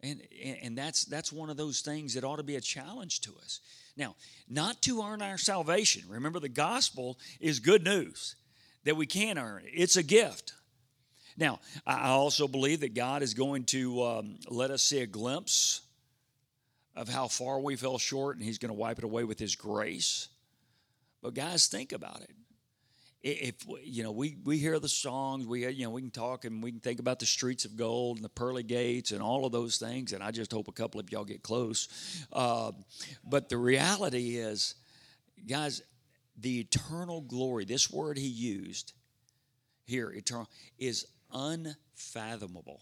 And, 0.00 0.22
and 0.62 0.78
that's 0.78 1.04
that's 1.06 1.32
one 1.32 1.50
of 1.50 1.56
those 1.56 1.80
things 1.80 2.14
that 2.14 2.22
ought 2.22 2.36
to 2.36 2.44
be 2.44 2.54
a 2.54 2.60
challenge 2.60 3.20
to 3.22 3.32
us. 3.42 3.60
Now, 3.96 4.14
not 4.48 4.80
to 4.82 5.02
earn 5.02 5.22
our 5.22 5.38
salvation. 5.38 6.04
Remember, 6.08 6.38
the 6.38 6.48
gospel 6.48 7.18
is 7.40 7.58
good 7.58 7.82
news 7.82 8.36
that 8.84 8.96
we 8.96 9.06
can 9.06 9.38
earn. 9.38 9.64
It's 9.66 9.96
a 9.96 10.04
gift. 10.04 10.52
Now, 11.36 11.58
I 11.84 12.10
also 12.10 12.46
believe 12.46 12.80
that 12.80 12.94
God 12.94 13.22
is 13.22 13.34
going 13.34 13.64
to 13.66 14.02
um, 14.04 14.38
let 14.48 14.70
us 14.70 14.82
see 14.82 15.00
a 15.00 15.06
glimpse 15.06 15.80
of 16.94 17.08
how 17.08 17.28
far 17.28 17.60
we 17.60 17.76
fell 17.76 17.98
short, 17.98 18.36
and 18.36 18.44
He's 18.44 18.58
going 18.58 18.70
to 18.70 18.78
wipe 18.78 18.98
it 18.98 19.04
away 19.04 19.24
with 19.24 19.38
His 19.38 19.56
grace. 19.56 20.28
But 21.22 21.34
guys, 21.34 21.66
think 21.66 21.92
about 21.92 22.20
it. 22.20 22.30
If 23.20 23.54
you 23.82 24.04
know, 24.04 24.12
we 24.12 24.36
we 24.44 24.58
hear 24.58 24.78
the 24.78 24.88
songs, 24.88 25.44
we 25.44 25.66
you 25.66 25.84
know, 25.84 25.90
we 25.90 26.02
can 26.02 26.10
talk 26.10 26.44
and 26.44 26.62
we 26.62 26.70
can 26.70 26.80
think 26.80 27.00
about 27.00 27.18
the 27.18 27.26
streets 27.26 27.64
of 27.64 27.76
gold 27.76 28.16
and 28.16 28.24
the 28.24 28.28
pearly 28.28 28.62
gates 28.62 29.10
and 29.10 29.20
all 29.20 29.44
of 29.44 29.50
those 29.50 29.76
things. 29.76 30.12
And 30.12 30.22
I 30.22 30.30
just 30.30 30.52
hope 30.52 30.68
a 30.68 30.72
couple 30.72 31.00
of 31.00 31.10
y'all 31.10 31.24
get 31.24 31.42
close. 31.42 31.88
Uh, 32.32 32.72
but 33.24 33.48
the 33.48 33.56
reality 33.56 34.36
is, 34.36 34.76
guys, 35.48 35.82
the 36.36 36.60
eternal 36.60 37.20
glory. 37.20 37.64
This 37.64 37.90
word 37.90 38.16
he 38.18 38.28
used 38.28 38.92
here, 39.84 40.10
eternal, 40.10 40.48
is 40.78 41.06
unfathomable. 41.32 42.80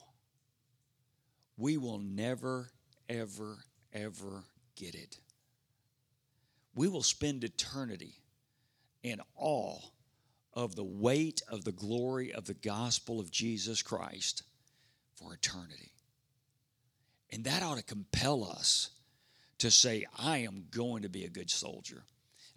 We 1.57 1.79
will 1.79 1.99
never, 1.99 2.71
ever, 3.09 3.57
ever 3.95 4.45
get 4.75 4.95
it. 4.95 5.19
We 6.75 6.89
will 6.89 7.03
spend 7.03 7.43
eternity 7.43 8.21
in 9.03 9.21
awe 9.35 9.79
of 10.57 10.75
the 10.75 10.85
weight 10.85 11.43
of 11.49 11.65
the 11.65 11.73
glory 11.73 12.33
of 12.33 12.47
the 12.47 12.55
gospel 12.55 13.21
of 13.21 13.31
Jesus 13.31 13.83
Christ 13.83 14.43
for 15.15 15.35
eternity. 15.35 15.93
And 17.31 17.45
that 17.45 17.63
ought 17.63 17.77
to 17.77 17.85
compel 17.85 18.43
us 18.43 18.91
to 19.59 19.71
say, 19.71 20.07
I 20.19 20.39
am 20.39 20.65
going 20.71 21.03
to 21.03 21.09
be 21.11 21.25
a 21.25 21.29
good 21.29 21.51
soldier. 21.51 22.05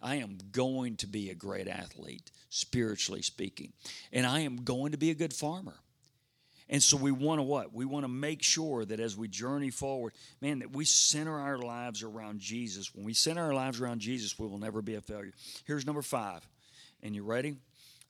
I 0.02 0.16
am 0.16 0.38
going 0.50 0.96
to 0.96 1.06
be 1.06 1.28
a 1.28 1.34
great 1.34 1.68
athlete, 1.68 2.30
spiritually 2.48 3.20
speaking. 3.20 3.74
And 4.12 4.26
I 4.26 4.40
am 4.40 4.64
going 4.64 4.92
to 4.92 4.98
be 4.98 5.10
a 5.10 5.14
good 5.14 5.34
farmer. 5.34 5.76
And 6.70 6.82
so 6.82 6.96
we 6.96 7.10
want 7.10 7.40
to 7.40 7.42
what? 7.42 7.74
We 7.74 7.84
want 7.84 8.04
to 8.04 8.08
make 8.08 8.42
sure 8.42 8.84
that 8.84 9.00
as 9.00 9.16
we 9.16 9.28
journey 9.28 9.70
forward, 9.70 10.14
man, 10.40 10.60
that 10.60 10.72
we 10.72 10.84
center 10.84 11.38
our 11.38 11.58
lives 11.58 12.02
around 12.02 12.40
Jesus. 12.40 12.94
When 12.94 13.04
we 13.04 13.12
center 13.12 13.42
our 13.42 13.54
lives 13.54 13.80
around 13.80 14.00
Jesus, 14.00 14.38
we 14.38 14.46
will 14.46 14.58
never 14.58 14.80
be 14.80 14.94
a 14.94 15.00
failure. 15.00 15.32
Here's 15.66 15.84
number 15.84 16.02
five. 16.02 16.46
And 17.02 17.14
you 17.14 17.24
ready? 17.24 17.56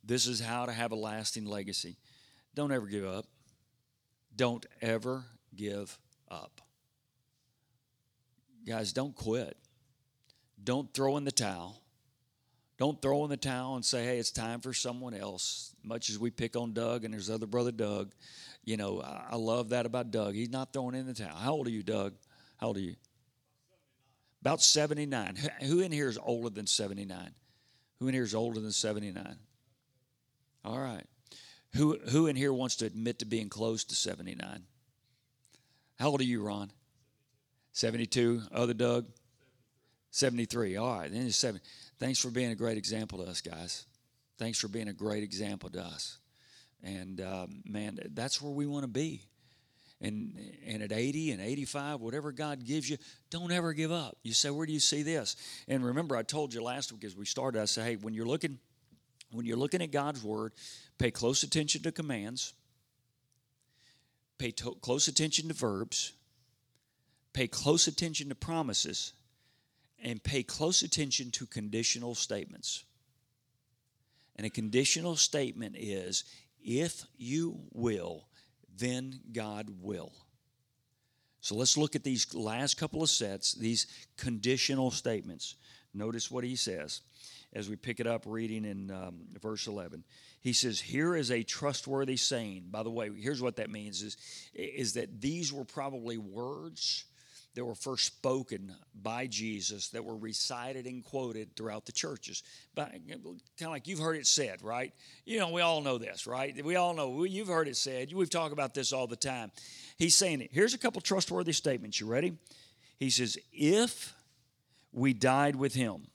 This 0.05 0.27
is 0.27 0.41
how 0.41 0.67
to 0.67 0.73
have 0.73 0.93
a 0.93 0.97
lasting 0.97 1.45
legacy. 1.45 1.97
Don't 2.55 2.73
ever 2.73 2.87
give 2.87 3.05
up. 3.05 3.27
Don't 4.35 4.65
ever 4.81 5.25
give 5.55 5.99
up. 6.31 6.61
Guys, 8.67 8.93
don't 8.93 9.15
quit. 9.15 9.57
Don't 10.63 10.93
throw 10.93 11.17
in 11.17 11.25
the 11.25 11.33
towel. 11.33 11.83
Don't 12.79 13.01
throw 13.03 13.25
in 13.25 13.31
the 13.31 13.37
towel 13.37 13.77
and 13.77 13.85
say, 13.85 14.05
hey, 14.05 14.19
it's 14.19 14.31
time 14.31 14.61
for 14.61 14.73
someone 14.73 15.13
else. 15.13 15.75
Much 15.83 16.09
as 16.09 16.19
we 16.19 16.31
pick 16.31 16.57
on 16.57 16.73
Doug 16.73 17.05
and 17.05 17.13
his 17.13 17.29
other 17.29 17.47
brother, 17.47 17.73
Doug, 17.73 18.13
you 18.65 18.79
know, 18.79 19.03
I 19.03 19.37
love 19.37 19.71
that 19.71 19.85
about 19.85 20.11
Doug. 20.11 20.35
He's 20.35 20.51
not 20.51 20.73
throwing 20.73 20.95
in 20.95 21.07
the 21.07 21.15
towel. 21.15 21.37
How 21.37 21.53
old 21.53 21.67
are 21.67 21.71
you, 21.71 21.83
Doug? 21.83 22.15
How 22.57 22.69
old 22.69 22.79
are 22.79 22.81
you? 22.81 22.97
About 24.41 24.63
79. 24.63 25.37
Who 25.63 25.81
in 25.81 25.93
here 25.93 26.09
is 26.09 26.19
older 26.23 26.49
than 26.49 26.67
79? 26.67 27.31
Who 27.99 28.09
in 28.09 28.15
here 28.15 28.23
is 28.23 28.35
older 28.35 28.61
than 28.61 28.73
79? 28.73 29.37
All 30.65 30.79
right. 30.79 31.05
Who, 31.75 31.99
who 32.11 32.27
in 32.27 32.37
here 32.37 32.53
wants 32.53 32.77
to 32.77 32.87
admit 32.87 33.21
to 33.21 33.25
being 33.25 33.49
close 33.49 33.85
to 33.85 33.95
79? 33.95 34.65
How 35.99 36.09
old 36.09 36.21
are 36.21 36.25
you, 36.25 36.43
Ron? 36.43 36.73
72. 37.73 38.43
Other 38.53 38.75
Doug? 38.75 39.07
73. 40.11 40.77
All 40.77 40.99
right. 40.99 41.13
Then 41.13 41.27
it's 41.27 41.37
70. 41.37 41.65
Thanks 41.99 42.19
for 42.19 42.31
being 42.31 42.51
a 42.51 42.57
great 42.57 42.77
example 42.77 43.19
to 43.19 43.31
us, 43.31 43.41
guys. 43.41 43.87
Thanks 44.39 44.59
for 44.59 44.69
being 44.69 44.89
a 44.89 44.93
great 44.93 45.23
example 45.23 45.71
to 45.71 45.83
us. 45.83 46.19
And 46.83 47.21
um, 47.21 47.63
man, 47.67 47.99
that's 48.15 48.41
where 48.41 48.53
we 48.53 48.67
want 48.67 48.85
to 48.85 48.89
be. 48.89 49.23
And, 50.01 50.35
and 50.67 50.83
at 50.83 50.93
80 50.93 51.33
and 51.33 51.43
85, 51.43 52.01
whatever 52.01 52.33
God 52.33 52.65
gives 52.65 52.89
you, 52.89 52.97
don't 53.29 53.53
ever 53.53 53.75
give 53.75 53.93
up. 53.93 54.17
You 54.23 54.33
say, 54.33 54.49
Where 54.49 54.67
do 54.67 54.73
you 54.73 54.81
see 54.81 55.03
this? 55.03 55.37
And 55.69 55.85
remember, 55.85 56.17
I 56.17 56.23
told 56.23 56.55
you 56.55 56.63
last 56.63 56.91
week 56.91 57.05
as 57.05 57.15
we 57.15 57.27
started, 57.27 57.61
I 57.61 57.67
said, 57.67 57.85
Hey, 57.85 57.97
when 57.97 58.15
you're 58.15 58.27
looking, 58.27 58.59
when 59.33 59.47
you're 59.47 59.57
looking 59.57 59.83
at 59.83 59.91
God's 59.91 60.23
word, 60.23 60.53
pay 60.99 61.11
close 61.11 61.43
attention 61.43 61.83
to 61.83 61.93
commands, 61.93 62.53
pay 64.39 64.51
to- 64.53 64.77
close 64.81 65.09
attention 65.09 65.49
to 65.49 65.55
verbs, 65.55 66.13
pay 67.33 67.47
close 67.47 67.87
attention 67.87 68.29
to 68.29 68.35
promises, 68.35 69.13
and 70.03 70.23
pay 70.23 70.43
close 70.43 70.83
attention 70.83 71.31
to 71.31 71.47
conditional 71.47 72.15
statements. 72.15 72.85
And 74.37 74.47
a 74.47 74.51
conditional 74.51 75.17
statement 75.17 75.77
is 75.79 76.25
if 76.65 77.05
you 77.19 77.61
will, 77.73 78.27
then 78.79 79.21
God 79.33 79.69
will. 79.81 80.13
So 81.41 81.55
let's 81.55 81.77
look 81.77 81.97
at 81.97 82.05
these 82.05 82.35
last 82.35 82.77
couple 82.77 83.03
of 83.03 83.11
sets, 83.11 83.53
these 83.53 83.87
conditional 84.17 84.91
statements. 84.91 85.57
Notice 85.95 86.31
what 86.31 86.45
he 86.45 86.57
says 86.57 87.01
as 87.53 87.69
we 87.69 87.77
pick 87.77 88.01
it 88.01 88.07
up 88.07 88.25
reading 88.27 88.65
in 88.65 88.91
um, 88.91 89.21
verse 89.41 89.67
11 89.67 90.05
he 90.41 90.53
says 90.53 90.81
here 90.81 91.15
is 91.15 91.31
a 91.31 91.43
trustworthy 91.43 92.17
saying 92.17 92.65
by 92.71 92.83
the 92.83 92.91
way 92.91 93.11
here's 93.19 93.43
what 93.43 93.57
that 93.57 93.71
means 93.71 94.03
is, 94.03 94.17
is 94.55 94.95
that 94.95 95.21
these 95.21 95.53
were 95.53 95.65
probably 95.65 96.19
words 96.19 97.05
that 97.55 97.65
were 97.65 97.75
first 97.75 98.07
spoken 98.07 98.75
by 99.03 99.27
Jesus 99.27 99.89
that 99.89 100.05
were 100.05 100.17
recited 100.17 100.87
and 100.87 101.03
quoted 101.03 101.57
throughout 101.57 101.85
the 101.85 101.93
churches. 101.93 102.43
But 102.75 102.93
kind 102.93 103.33
of 103.63 103.71
like 103.71 103.89
you've 103.89 103.99
heard 103.99 104.17
it 104.17 104.27
said, 104.27 104.63
right? 104.63 104.93
You 105.25 105.41
know, 105.41 105.51
we 105.51 105.61
all 105.61 105.81
know 105.81 105.99
this, 105.99 106.27
right? 106.27 106.65
We 106.65 106.77
all 106.77 106.95
know, 106.95 107.25
you've 107.25 107.49
heard 107.49 107.67
it 107.67 107.77
said. 107.77 108.13
We've 108.13 108.31
talked 108.31 108.53
about 108.53 108.75
this 108.75 108.93
all 108.93 109.07
the 109.07 109.17
time. 109.17 109.51
He's 109.99 110.17
saying 110.17 110.43
it. 110.43 110.51
Here's 110.53 110.75
a 110.75 110.79
couple 110.79 111.01
trustworthy 111.01 111.53
statements. 111.53 112.01
You 112.01 112.07
ready? 112.07 112.35
He 112.99 113.11
says, 113.11 113.37
If 113.53 114.15
we 114.93 115.13
died 115.13 115.57
with 115.57 115.75
him, 115.75 116.07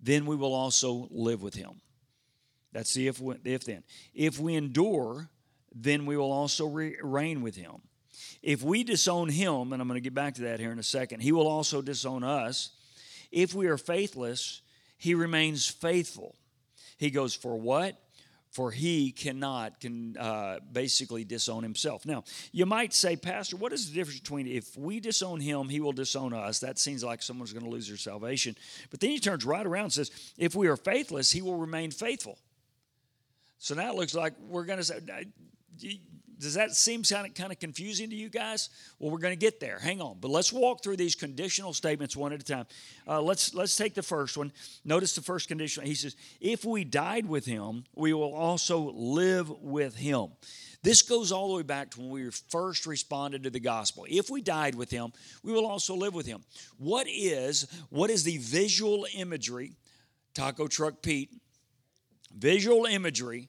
then 0.00 0.26
we 0.26 0.36
will 0.36 0.54
also 0.54 1.08
live 1.10 1.42
with 1.42 1.54
him. 1.54 1.80
That's 2.72 2.92
the 2.94 3.08
if, 3.08 3.20
if 3.44 3.64
then. 3.64 3.82
If 4.14 4.38
we 4.38 4.54
endure, 4.54 5.28
then 5.74 6.06
we 6.06 6.16
will 6.16 6.32
also 6.32 6.66
reign 6.66 7.42
with 7.42 7.56
him. 7.56 7.82
If 8.42 8.62
we 8.62 8.84
disown 8.84 9.28
him, 9.28 9.72
and 9.72 9.80
I'm 9.80 9.88
going 9.88 9.96
to 9.96 10.04
get 10.04 10.14
back 10.14 10.34
to 10.34 10.42
that 10.42 10.60
here 10.60 10.72
in 10.72 10.78
a 10.78 10.84
second, 10.84 11.20
he 11.20 11.32
will 11.32 11.46
also 11.46 11.82
disown 11.82 12.24
us. 12.24 12.70
If 13.30 13.54
we 13.54 13.66
are 13.66 13.78
faithless, 13.78 14.62
he 14.96 15.14
remains 15.14 15.68
faithful. 15.68 16.36
He 16.98 17.10
goes, 17.10 17.34
For 17.34 17.56
what? 17.56 18.00
For 18.50 18.70
he 18.70 19.12
cannot 19.12 19.80
can 19.80 20.16
uh, 20.16 20.60
basically 20.72 21.24
disown 21.24 21.62
himself. 21.62 22.06
Now, 22.06 22.24
you 22.50 22.64
might 22.64 22.94
say, 22.94 23.14
Pastor, 23.14 23.56
what 23.56 23.72
is 23.72 23.88
the 23.88 23.94
difference 23.94 24.20
between 24.20 24.46
if 24.46 24.76
we 24.76 25.00
disown 25.00 25.40
him, 25.40 25.68
he 25.68 25.80
will 25.80 25.92
disown 25.92 26.32
us? 26.32 26.60
That 26.60 26.78
seems 26.78 27.04
like 27.04 27.22
someone's 27.22 27.52
going 27.52 27.64
to 27.64 27.70
lose 27.70 27.88
their 27.88 27.98
salvation. 27.98 28.56
But 28.90 29.00
then 29.00 29.10
he 29.10 29.20
turns 29.20 29.44
right 29.44 29.66
around 29.66 29.84
and 29.84 29.92
says, 29.92 30.10
If 30.38 30.54
we 30.54 30.68
are 30.68 30.76
faithless, 30.76 31.30
he 31.30 31.42
will 31.42 31.56
remain 31.56 31.90
faithful. 31.90 32.38
So 33.58 33.74
now 33.74 33.90
it 33.90 33.96
looks 33.96 34.14
like 34.14 34.34
we're 34.48 34.64
going 34.64 34.78
to 34.78 34.84
say, 34.84 35.00
does 36.38 36.54
that 36.54 36.72
seem 36.72 37.02
kind 37.02 37.26
of 37.26 37.34
kind 37.34 37.52
of 37.52 37.58
confusing 37.58 38.10
to 38.10 38.16
you 38.16 38.28
guys? 38.28 38.70
Well, 38.98 39.10
we're 39.10 39.18
going 39.18 39.32
to 39.32 39.38
get 39.38 39.60
there. 39.60 39.78
Hang 39.78 40.00
on, 40.00 40.18
but 40.20 40.30
let's 40.30 40.52
walk 40.52 40.82
through 40.82 40.96
these 40.96 41.14
conditional 41.14 41.72
statements 41.72 42.16
one 42.16 42.32
at 42.32 42.40
a 42.40 42.44
time. 42.44 42.66
Uh, 43.06 43.20
let's 43.20 43.54
let's 43.54 43.76
take 43.76 43.94
the 43.94 44.02
first 44.02 44.36
one. 44.36 44.52
Notice 44.84 45.14
the 45.14 45.22
first 45.22 45.48
condition. 45.48 45.84
He 45.84 45.94
says, 45.94 46.16
"If 46.40 46.64
we 46.64 46.84
died 46.84 47.26
with 47.26 47.44
Him, 47.44 47.84
we 47.94 48.12
will 48.12 48.34
also 48.34 48.92
live 48.92 49.50
with 49.50 49.96
Him." 49.96 50.28
This 50.82 51.02
goes 51.02 51.32
all 51.32 51.48
the 51.48 51.56
way 51.56 51.62
back 51.64 51.90
to 51.92 52.00
when 52.00 52.10
we 52.10 52.30
first 52.30 52.86
responded 52.86 53.42
to 53.42 53.50
the 53.50 53.60
gospel. 53.60 54.06
If 54.08 54.30
we 54.30 54.40
died 54.40 54.76
with 54.76 54.90
Him, 54.90 55.12
we 55.42 55.52
will 55.52 55.66
also 55.66 55.94
live 55.94 56.14
with 56.14 56.26
Him. 56.26 56.44
What 56.76 57.06
is 57.08 57.66
what 57.90 58.10
is 58.10 58.22
the 58.22 58.38
visual 58.38 59.06
imagery? 59.14 59.72
Taco 60.34 60.68
Truck 60.68 61.02
Pete. 61.02 61.30
Visual 62.32 62.86
imagery 62.86 63.48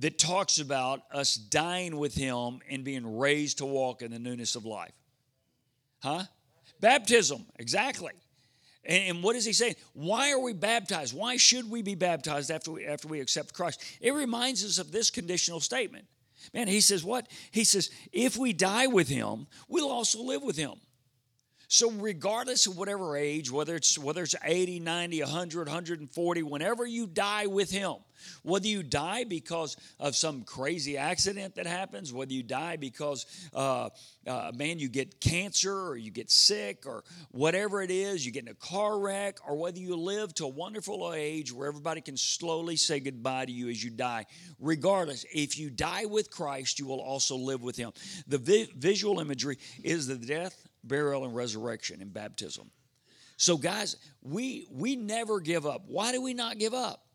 that 0.00 0.18
talks 0.18 0.58
about 0.58 1.02
us 1.12 1.34
dying 1.34 1.96
with 1.96 2.14
him 2.14 2.60
and 2.68 2.84
being 2.84 3.18
raised 3.18 3.58
to 3.58 3.66
walk 3.66 4.02
in 4.02 4.10
the 4.10 4.18
newness 4.18 4.56
of 4.56 4.64
life? 4.64 4.92
Huh? 6.02 6.24
Baptism, 6.80 7.44
exactly. 7.58 8.12
And, 8.84 9.22
what 9.22 9.36
is 9.36 9.44
he 9.44 9.52
saying? 9.52 9.76
Why 9.92 10.32
are 10.32 10.40
we 10.40 10.54
baptized? 10.54 11.14
Why 11.14 11.36
should 11.36 11.70
we 11.70 11.82
be 11.82 11.94
baptized 11.94 12.50
after 12.50 12.72
we, 12.72 12.86
after 12.86 13.08
we 13.08 13.20
accept 13.20 13.52
Christ? 13.52 13.82
It 14.00 14.12
reminds 14.14 14.64
us 14.64 14.78
of 14.78 14.90
this 14.90 15.10
conditional 15.10 15.60
statement. 15.60 16.06
Man, 16.54 16.66
he 16.66 16.80
says 16.80 17.04
what? 17.04 17.28
He 17.50 17.64
says, 17.64 17.90
if 18.12 18.38
we 18.38 18.54
die 18.54 18.86
with 18.86 19.08
him, 19.08 19.46
we'll 19.68 19.90
also 19.90 20.22
live 20.22 20.42
with 20.42 20.56
him. 20.56 20.72
So 21.72 21.88
regardless 21.92 22.66
of 22.66 22.76
whatever 22.76 23.16
age, 23.16 23.48
whether 23.48 23.76
it's 23.76 23.96
whether 23.96 24.24
it's 24.24 24.34
80, 24.42 24.80
90, 24.80 25.20
100, 25.22 25.68
140, 25.68 26.42
whenever 26.42 26.84
you 26.84 27.06
die 27.06 27.46
with 27.46 27.70
him, 27.70 27.94
whether 28.42 28.66
you 28.66 28.82
die 28.82 29.22
because 29.22 29.76
of 30.00 30.16
some 30.16 30.42
crazy 30.42 30.96
accident 30.96 31.54
that 31.54 31.68
happens, 31.68 32.12
whether 32.12 32.32
you 32.32 32.42
die 32.42 32.76
because, 32.76 33.24
uh, 33.54 33.88
uh, 34.26 34.50
man, 34.52 34.80
you 34.80 34.88
get 34.88 35.20
cancer 35.20 35.72
or 35.72 35.96
you 35.96 36.10
get 36.10 36.28
sick 36.28 36.86
or 36.86 37.04
whatever 37.30 37.82
it 37.82 37.92
is, 37.92 38.26
you 38.26 38.32
get 38.32 38.42
in 38.42 38.48
a 38.48 38.54
car 38.54 38.98
wreck, 38.98 39.38
or 39.46 39.54
whether 39.56 39.78
you 39.78 39.94
live 39.94 40.34
to 40.34 40.46
a 40.46 40.48
wonderful 40.48 41.12
age 41.14 41.52
where 41.52 41.68
everybody 41.68 42.00
can 42.00 42.16
slowly 42.16 42.74
say 42.74 42.98
goodbye 42.98 43.44
to 43.44 43.52
you 43.52 43.68
as 43.68 43.82
you 43.82 43.90
die, 43.90 44.26
regardless, 44.58 45.24
if 45.32 45.56
you 45.56 45.70
die 45.70 46.04
with 46.04 46.32
Christ, 46.32 46.80
you 46.80 46.86
will 46.86 47.00
also 47.00 47.36
live 47.36 47.62
with 47.62 47.76
him. 47.76 47.92
The 48.26 48.38
vi- 48.38 48.72
visual 48.76 49.20
imagery 49.20 49.58
is 49.84 50.08
the 50.08 50.16
death 50.16 50.66
burial, 50.84 51.24
and 51.24 51.34
resurrection 51.34 52.00
and 52.00 52.12
baptism. 52.12 52.70
So, 53.36 53.56
guys, 53.56 53.96
we 54.22 54.66
we 54.70 54.96
never 54.96 55.40
give 55.40 55.66
up. 55.66 55.84
Why 55.86 56.12
do 56.12 56.20
we 56.20 56.34
not 56.34 56.58
give 56.58 56.74
up? 56.74 57.06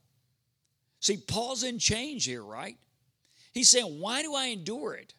See, 1.00 1.18
Paul's 1.18 1.64
in 1.64 1.78
change 1.78 2.26
here, 2.26 2.44
right? 2.44 2.78
He's 3.54 3.70
saying, 3.70 4.00
Why 4.00 4.22
do 4.22 4.34
I 4.34 4.48
endure 4.48 4.96
it? 4.96 5.14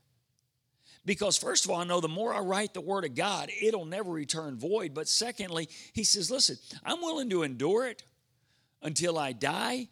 Because, 1.05 1.39
first 1.39 1.65
of 1.65 1.71
all, 1.71 1.81
I 1.81 1.85
know 1.85 2.01
the 2.01 2.09
more 2.09 2.35
I 2.35 2.41
write 2.41 2.75
the 2.75 2.81
Word 2.81 3.05
of 3.05 3.15
God, 3.15 3.51
it'll 3.63 3.85
never 3.85 4.11
return 4.11 4.59
void. 4.59 4.93
But 4.93 5.09
secondly, 5.09 5.69
he 5.93 6.03
says, 6.03 6.31
Listen, 6.31 6.57
I'm 6.85 7.01
willing 7.01 7.31
to 7.31 7.45
endure 7.45 7.87
it 7.87 8.03
until 8.83 9.17
I 9.17 9.33
die 9.33 9.89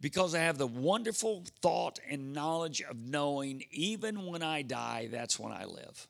because 0.00 0.34
I 0.34 0.40
have 0.40 0.58
the 0.58 0.66
wonderful 0.66 1.44
thought 1.62 1.98
and 2.08 2.32
knowledge 2.32 2.82
of 2.82 2.96
knowing 2.96 3.64
even 3.70 4.26
when 4.26 4.42
I 4.42 4.62
die, 4.62 5.08
that's 5.10 5.38
when 5.38 5.52
I 5.52 5.64
live. 5.64 6.06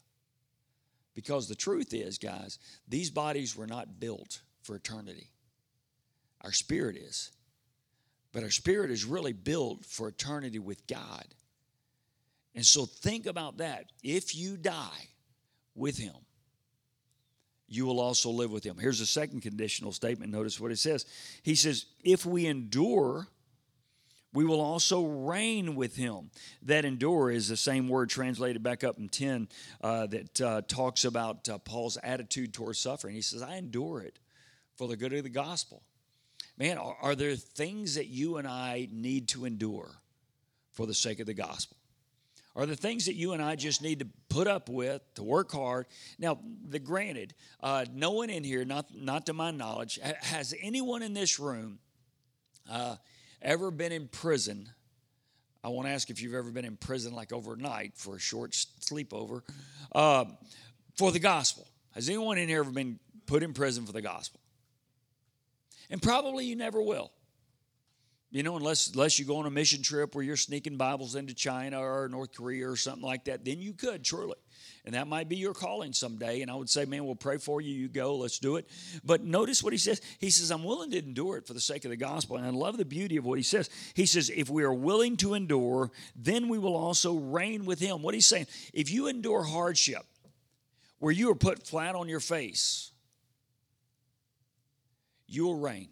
Because 1.17 1.49
the 1.49 1.55
truth 1.55 1.95
is, 1.95 2.19
guys, 2.19 2.59
these 2.87 3.11
bodies 3.11 3.57
were 3.57 3.67
not 3.67 3.99
built 3.99 4.43
for 4.63 4.77
eternity. 4.77 5.31
Our 6.43 6.53
spirit 6.53 6.95
is. 6.97 7.33
But 8.33 8.43
our 8.43 8.51
spirit 8.51 8.91
is 8.91 9.07
really 9.07 9.33
built 9.33 9.87
for 9.87 10.09
eternity 10.09 10.59
with 10.59 10.87
God. 10.87 11.25
And 12.55 12.65
so 12.65 12.85
think 12.85 13.25
about 13.25 13.57
that. 13.57 13.87
If 14.03 14.37
you 14.37 14.59
die 14.59 15.09
with 15.75 15.97
Him, 15.97 16.15
you 17.67 17.87
will 17.87 17.99
also 17.99 18.29
live 18.29 18.53
with 18.53 18.63
Him. 18.63 18.77
Here's 18.79 19.01
a 19.01 19.07
second 19.07 19.41
conditional 19.41 19.93
statement. 19.93 20.31
Notice 20.31 20.61
what 20.61 20.71
it 20.71 20.79
says. 20.79 21.07
He 21.43 21.55
says, 21.55 21.87
If 22.05 22.27
we 22.27 22.47
endure, 22.47 23.27
we 24.37 24.44
will 24.44 24.61
also 24.61 25.07
reign 25.07 25.77
with 25.77 25.96
him. 25.96 26.31
That 26.61 26.85
endure 26.85 27.31
is 27.31 27.49
the 27.49 27.57
same 27.57 27.88
word 27.88 28.11
translated 28.11 28.62
back 28.62 28.85
up 28.85 28.99
in 28.99 29.09
10 29.09 29.49
uh, 29.81 30.09
that 30.09 30.40
uh, 30.42 30.61
talks 30.68 31.07
about 31.07 31.49
uh, 31.49 31.57
Paul's 31.57 31.96
attitude 32.03 32.53
towards 32.53 32.79
suffering. 32.79 33.14
He 33.14 33.22
says, 33.22 33.40
I 33.40 33.57
endure 33.57 34.03
it 34.03 34.18
for 34.75 34.88
the 34.88 34.96
good 34.96 35.14
of 35.14 35.22
the 35.22 35.31
gospel. 35.31 35.83
Man, 36.59 36.77
are, 36.77 36.96
are 37.01 37.14
there 37.14 37.35
things 37.35 37.94
that 37.94 38.09
you 38.09 38.37
and 38.37 38.46
I 38.46 38.88
need 38.92 39.29
to 39.29 39.46
endure 39.46 39.90
for 40.72 40.85
the 40.85 40.92
sake 40.92 41.18
of 41.18 41.27
the 41.27 41.33
gospel? 41.33 41.79
Are 42.55 42.66
the 42.66 42.77
things 42.77 43.07
that 43.07 43.14
you 43.14 43.33
and 43.33 43.40
I 43.40 43.57
just 43.57 43.81
need 43.81 44.01
to 44.01 44.07
put 44.29 44.46
up 44.46 44.68
with 44.68 45.01
to 45.14 45.22
work 45.22 45.51
hard? 45.51 45.87
Now, 46.18 46.38
the 46.68 46.79
granted, 46.79 47.33
uh, 47.62 47.87
no 47.90 48.11
one 48.11 48.29
in 48.29 48.44
here, 48.44 48.66
not 48.66 48.94
not 48.94 49.25
to 49.27 49.33
my 49.33 49.51
knowledge, 49.51 49.99
has 50.03 50.53
anyone 50.61 51.03
in 51.03 51.14
this 51.14 51.38
room 51.38 51.79
uh, 52.70 52.96
ever 53.42 53.70
been 53.70 53.92
in 53.92 54.09
prison, 54.09 54.68
I 55.62 55.68
want 55.68 55.88
to 55.88 55.92
ask 55.92 56.11
if 56.11 56.22
you've 56.22 56.35
ever 56.35 56.51
been 56.51 56.64
in 56.64 56.77
prison 56.77 57.14
like 57.14 57.33
overnight 57.33 57.92
for 57.96 58.16
a 58.16 58.20
short 58.20 58.53
sleepover 58.53 59.42
uh, 59.92 60.27
for 60.96 61.11
the 61.11 61.18
gospel. 61.18 61.66
Has 61.92 62.09
anyone 62.09 62.38
in 62.38 62.49
here 62.49 62.61
ever 62.61 62.70
been 62.70 62.99
put 63.27 63.42
in 63.42 63.53
prison 63.53 63.87
for 63.87 63.92
the 63.92 64.03
gospel? 64.03 64.40
And 65.90 66.01
probably 66.03 66.44
you 66.44 66.57
never 66.57 66.81
will. 66.83 67.11
You 68.31 68.42
know, 68.42 68.57
unless 68.57 68.88
unless 68.88 69.18
you 69.18 69.25
go 69.25 69.38
on 69.38 69.46
a 69.46 69.51
mission 69.51 69.83
trip 69.83 70.14
where 70.14 70.25
you're 70.25 70.37
sneaking 70.37 70.77
Bibles 70.77 71.14
into 71.14 71.33
China 71.33 71.81
or 71.81 72.09
North 72.09 72.35
Korea 72.35 72.68
or 72.68 72.77
something 72.77 73.05
like 73.05 73.25
that, 73.25 73.44
then 73.44 73.61
you 73.61 73.72
could 73.72 74.05
truly. 74.05 74.35
And 74.87 74.94
that 74.94 75.09
might 75.09 75.29
be 75.29 75.37
your 75.37 75.53
calling 75.53 75.92
someday. 75.92 76.42
And 76.42 76.51
I 76.51 76.55
would 76.55 76.70
say, 76.70 76.85
man, 76.85 77.05
we'll 77.05 77.16
pray 77.16 77.38
for 77.38 77.61
you. 77.61 77.75
You 77.75 77.88
go, 77.88 78.14
let's 78.16 78.38
do 78.38 78.55
it. 78.55 78.68
But 79.05 79.25
notice 79.25 79.61
what 79.61 79.72
he 79.72 79.79
says. 79.79 80.01
He 80.20 80.31
says, 80.31 80.53
I'm 80.53 80.62
willing 80.62 80.92
to 80.92 80.99
endure 80.99 81.37
it 81.38 81.46
for 81.46 81.55
the 81.55 81.61
sake 81.61 81.85
of 81.85 81.90
the 81.90 81.96
gospel. 81.96 82.37
And 82.37 82.46
I 82.46 82.51
love 82.51 82.77
the 82.77 82.85
beauty 82.85 83.16
of 83.16 83.25
what 83.25 83.37
he 83.37 83.42
says. 83.42 83.68
He 83.94 84.07
says, 84.07 84.31
if 84.31 84.49
we 84.49 84.62
are 84.62 84.72
willing 84.72 85.16
to 85.18 85.35
endure, 85.35 85.90
then 86.14 86.49
we 86.49 86.61
will 86.61 86.77
also 86.77 87.14
reign 87.14 87.64
with 87.64 87.81
him. 87.81 88.01
What 88.01 88.14
he's 88.14 88.27
saying, 88.27 88.46
if 88.72 88.88
you 88.88 89.09
endure 89.09 89.42
hardship 89.42 90.05
where 91.01 91.12
you 91.12 91.33
are 91.33 91.35
put 91.35 91.66
flat 91.66 91.96
on 91.96 92.09
your 92.09 92.20
face, 92.20 92.92
you 95.27 95.46
will 95.46 95.59
reign 95.59 95.88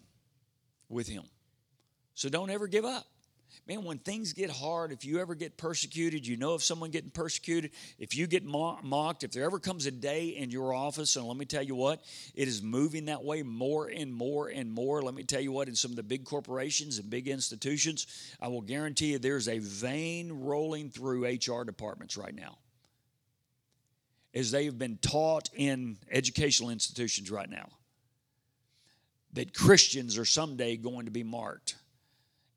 with 0.89 1.09
him. 1.09 1.25
So 2.15 2.29
don't 2.29 2.49
ever 2.49 2.69
give 2.69 2.85
up 2.85 3.09
man, 3.67 3.83
when 3.83 3.99
things 3.99 4.33
get 4.33 4.51
hard, 4.51 4.93
if 4.93 5.05
you 5.05 5.21
ever 5.21 5.35
get 5.35 5.57
persecuted, 5.57 6.27
you 6.27 6.37
know 6.37 6.53
of 6.53 6.63
someone 6.63 6.91
getting 6.91 7.11
persecuted, 7.11 7.71
if 7.99 8.15
you 8.15 8.27
get 8.27 8.45
mocked, 8.45 9.25
if 9.25 9.33
there 9.33 9.45
ever 9.45 9.59
comes 9.59 9.87
a 9.87 9.91
day 9.91 10.29
in 10.29 10.51
your 10.51 10.75
office, 10.75 11.17
and 11.17 11.27
let 11.27 11.37
me 11.37 11.47
tell 11.47 11.63
you 11.63 11.75
what, 11.75 12.05
it 12.35 12.47
is 12.47 12.63
moving 12.63 13.07
that 13.07 13.25
way 13.25 13.43
more 13.43 13.89
and 13.89 14.13
more 14.13 14.49
and 14.49 14.71
more. 14.71 15.03
Let 15.03 15.15
me 15.15 15.23
tell 15.23 15.41
you 15.41 15.53
what, 15.53 15.69
in 15.69 15.75
some 15.75 15.91
of 15.91 15.97
the 15.97 16.03
big 16.03 16.25
corporations 16.25 16.99
and 16.99 17.09
big 17.09 17.27
institutions, 17.27 18.07
I 18.41 18.49
will 18.49 18.61
guarantee 18.61 19.13
you 19.13 19.19
there's 19.19 19.49
a 19.49 19.59
vein 19.59 20.31
rolling 20.45 20.91
through 20.91 21.27
HR 21.27 21.65
departments 21.65 22.17
right 22.17 22.35
now. 22.35 22.59
As 24.35 24.51
they 24.51 24.65
have 24.65 24.79
been 24.79 24.99
taught 24.99 25.49
in 25.55 25.97
educational 26.11 26.71
institutions 26.71 27.31
right 27.31 27.49
now, 27.49 27.69
that 29.33 29.55
Christians 29.55 30.19
are 30.19 30.25
someday 30.25 30.77
going 30.77 31.07
to 31.07 31.11
be 31.11 31.23
marked 31.23 31.77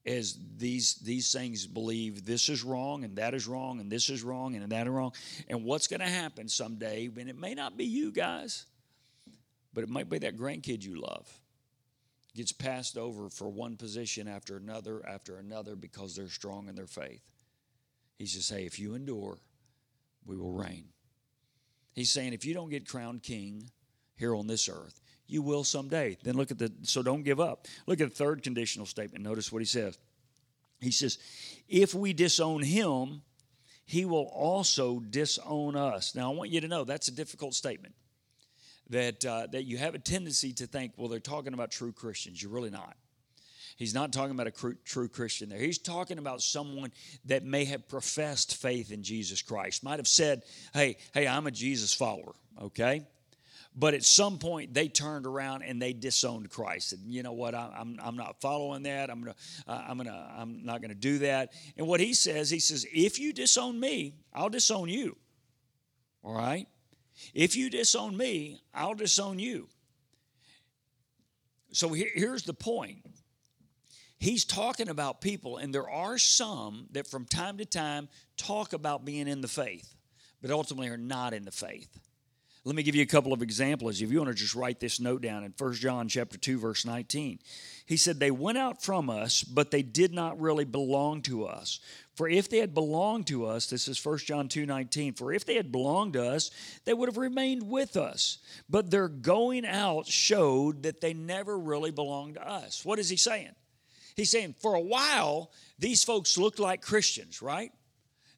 as 0.07 0.37
these 0.57 0.95
these 0.95 1.31
things 1.31 1.67
believe 1.67 2.25
this 2.25 2.47
is 2.49 2.63
wrong 2.63 3.03
and 3.03 3.17
that 3.17 3.33
is 3.33 3.47
wrong 3.47 3.81
and 3.81 3.91
this 3.91 4.09
is 4.09 4.23
wrong 4.23 4.55
and 4.55 4.71
that 4.71 4.87
is 4.87 4.91
wrong. 4.91 5.11
And 5.49 5.65
what's 5.65 5.87
going 5.87 5.99
to 5.99 6.07
happen 6.07 6.47
someday 6.47 7.09
and 7.17 7.29
it 7.29 7.37
may 7.37 7.53
not 7.53 7.77
be 7.77 7.85
you 7.85 8.11
guys 8.11 8.65
but 9.73 9.83
it 9.83 9.89
might 9.89 10.09
be 10.09 10.17
that 10.19 10.37
grandkid 10.37 10.83
you 10.83 10.99
love 10.99 11.41
gets 12.35 12.51
passed 12.51 12.97
over 12.97 13.29
for 13.29 13.49
one 13.49 13.75
position 13.75 14.27
after 14.27 14.55
another 14.55 15.05
after 15.05 15.37
another 15.37 15.75
because 15.75 16.15
they're 16.15 16.29
strong 16.29 16.69
in 16.69 16.75
their 16.75 16.87
faith. 16.87 17.23
He 18.17 18.25
says 18.25 18.49
hey 18.49 18.65
if 18.65 18.79
you 18.79 18.95
endure 18.95 19.37
we 20.25 20.37
will 20.37 20.53
reign. 20.53 20.85
He's 21.93 22.11
saying 22.11 22.33
if 22.33 22.45
you 22.45 22.53
don't 22.53 22.69
get 22.69 22.87
crowned 22.87 23.23
king 23.23 23.69
here 24.15 24.35
on 24.35 24.47
this 24.47 24.69
earth 24.69 25.01
you 25.27 25.41
will 25.41 25.63
someday. 25.63 26.17
Then 26.23 26.35
look 26.35 26.51
at 26.51 26.57
the, 26.57 26.71
so 26.83 27.03
don't 27.03 27.23
give 27.23 27.39
up. 27.39 27.67
Look 27.85 28.01
at 28.01 28.09
the 28.09 28.15
third 28.15 28.43
conditional 28.43 28.85
statement. 28.85 29.23
Notice 29.23 29.51
what 29.51 29.61
he 29.61 29.65
says. 29.65 29.97
He 30.79 30.91
says, 30.91 31.17
if 31.67 31.93
we 31.93 32.13
disown 32.13 32.61
him, 32.61 33.21
he 33.85 34.05
will 34.05 34.29
also 34.33 34.99
disown 34.99 35.75
us. 35.75 36.13
Now, 36.13 36.31
I 36.31 36.35
want 36.35 36.51
you 36.51 36.61
to 36.61 36.67
know 36.67 36.83
that's 36.83 37.07
a 37.07 37.13
difficult 37.13 37.53
statement. 37.53 37.95
That, 38.89 39.25
uh, 39.25 39.47
that 39.51 39.63
you 39.63 39.77
have 39.77 39.95
a 39.95 39.99
tendency 39.99 40.53
to 40.53 40.65
think, 40.65 40.93
well, 40.95 41.09
they're 41.09 41.19
talking 41.19 41.53
about 41.53 41.71
true 41.71 41.91
Christians. 41.91 42.41
You're 42.41 42.51
really 42.51 42.69
not. 42.69 42.95
He's 43.75 43.93
not 43.93 44.13
talking 44.13 44.31
about 44.31 44.47
a 44.47 44.75
true 44.85 45.07
Christian 45.07 45.49
there. 45.49 45.59
He's 45.59 45.77
talking 45.77 46.17
about 46.17 46.41
someone 46.41 46.91
that 47.25 47.43
may 47.43 47.65
have 47.65 47.87
professed 47.87 48.55
faith 48.55 48.91
in 48.91 49.03
Jesus 49.03 49.41
Christ, 49.41 49.83
might 49.83 49.99
have 49.99 50.07
said, 50.07 50.43
hey, 50.73 50.97
hey, 51.13 51.27
I'm 51.27 51.47
a 51.47 51.51
Jesus 51.51 51.93
follower, 51.93 52.33
okay? 52.61 53.05
But 53.79 53.93
at 53.93 54.03
some 54.03 54.39
point, 54.39 54.73
they 54.73 54.87
turned 54.87 55.27
around 55.27 55.61
and 55.61 55.79
they 55.79 55.93
disowned 55.93 56.49
Christ. 56.49 56.93
And 56.93 57.13
you 57.13 57.21
know 57.21 57.33
what? 57.33 57.53
I'm, 57.53 57.99
I'm 58.01 58.17
not 58.17 58.41
following 58.41 58.83
that. 58.83 59.11
I'm 59.11 59.21
gonna, 59.21 59.35
I'm 59.67 59.97
gonna, 59.97 60.33
I'm 60.35 60.65
not 60.65 60.81
gonna 60.81 60.95
do 60.95 61.19
that. 61.19 61.53
And 61.77 61.85
what 61.85 61.99
he 61.99 62.15
says, 62.15 62.49
he 62.49 62.59
says, 62.59 62.87
if 62.91 63.19
you 63.19 63.33
disown 63.33 63.79
me, 63.79 64.15
I'll 64.33 64.49
disown 64.49 64.89
you. 64.89 65.15
All 66.23 66.33
right. 66.33 66.67
If 67.35 67.55
you 67.55 67.69
disown 67.69 68.17
me, 68.17 68.61
I'll 68.73 68.95
disown 68.95 69.37
you. 69.37 69.67
So 71.71 71.93
here, 71.93 72.09
here's 72.15 72.43
the 72.43 72.55
point. 72.55 73.05
He's 74.17 74.43
talking 74.43 74.89
about 74.89 75.21
people, 75.21 75.57
and 75.57 75.71
there 75.71 75.87
are 75.87 76.17
some 76.17 76.87
that 76.93 77.05
from 77.05 77.25
time 77.25 77.59
to 77.59 77.65
time 77.65 78.09
talk 78.37 78.73
about 78.73 79.05
being 79.05 79.27
in 79.27 79.41
the 79.41 79.47
faith, 79.47 79.93
but 80.41 80.49
ultimately 80.49 80.87
are 80.87 80.97
not 80.97 81.35
in 81.35 81.45
the 81.45 81.51
faith. 81.51 81.99
Let 82.67 82.75
me 82.75 82.83
give 82.83 82.95
you 82.95 83.01
a 83.01 83.05
couple 83.05 83.31
of 83.31 83.41
examples. 83.41 84.01
If 84.01 84.11
you 84.11 84.17
want 84.17 84.27
to 84.27 84.35
just 84.35 84.53
write 84.53 84.81
this 84.81 84.99
note 84.99 85.21
down 85.21 85.45
in 85.45 85.53
1 85.57 85.73
John 85.75 86.09
chapter 86.09 86.37
2 86.37 86.59
verse 86.59 86.85
19. 86.85 87.39
He 87.85 87.95
said 87.95 88.19
they 88.19 88.29
went 88.29 88.57
out 88.57 88.83
from 88.83 89.09
us, 89.09 89.41
but 89.41 89.71
they 89.71 89.81
did 89.81 90.13
not 90.13 90.37
really 90.41 90.65
belong 90.65 91.21
to 91.21 91.45
us. 91.45 91.79
For 92.15 92.27
if 92.27 92.49
they 92.49 92.57
had 92.57 92.73
belonged 92.73 93.25
to 93.27 93.45
us, 93.45 93.67
this 93.67 93.87
is 93.87 94.03
1 94.03 94.17
John 94.17 94.49
2 94.49 94.65
19, 94.65 95.13
for 95.13 95.31
if 95.31 95.45
they 95.45 95.55
had 95.55 95.71
belonged 95.71 96.11
to 96.13 96.25
us, 96.27 96.51
they 96.83 96.93
would 96.93 97.07
have 97.07 97.17
remained 97.17 97.63
with 97.63 97.95
us. 97.95 98.39
But 98.69 98.91
their 98.91 99.07
going 99.07 99.65
out 99.65 100.05
showed 100.05 100.83
that 100.83 100.99
they 100.99 101.13
never 101.13 101.57
really 101.57 101.91
belonged 101.91 102.33
to 102.33 102.45
us. 102.45 102.83
What 102.83 102.99
is 102.99 103.07
he 103.07 103.15
saying? 103.15 103.55
He's 104.17 104.29
saying 104.29 104.55
for 104.59 104.73
a 104.73 104.81
while, 104.81 105.51
these 105.79 106.03
folks 106.03 106.37
looked 106.37 106.59
like 106.59 106.81
Christians, 106.81 107.41
right? 107.41 107.71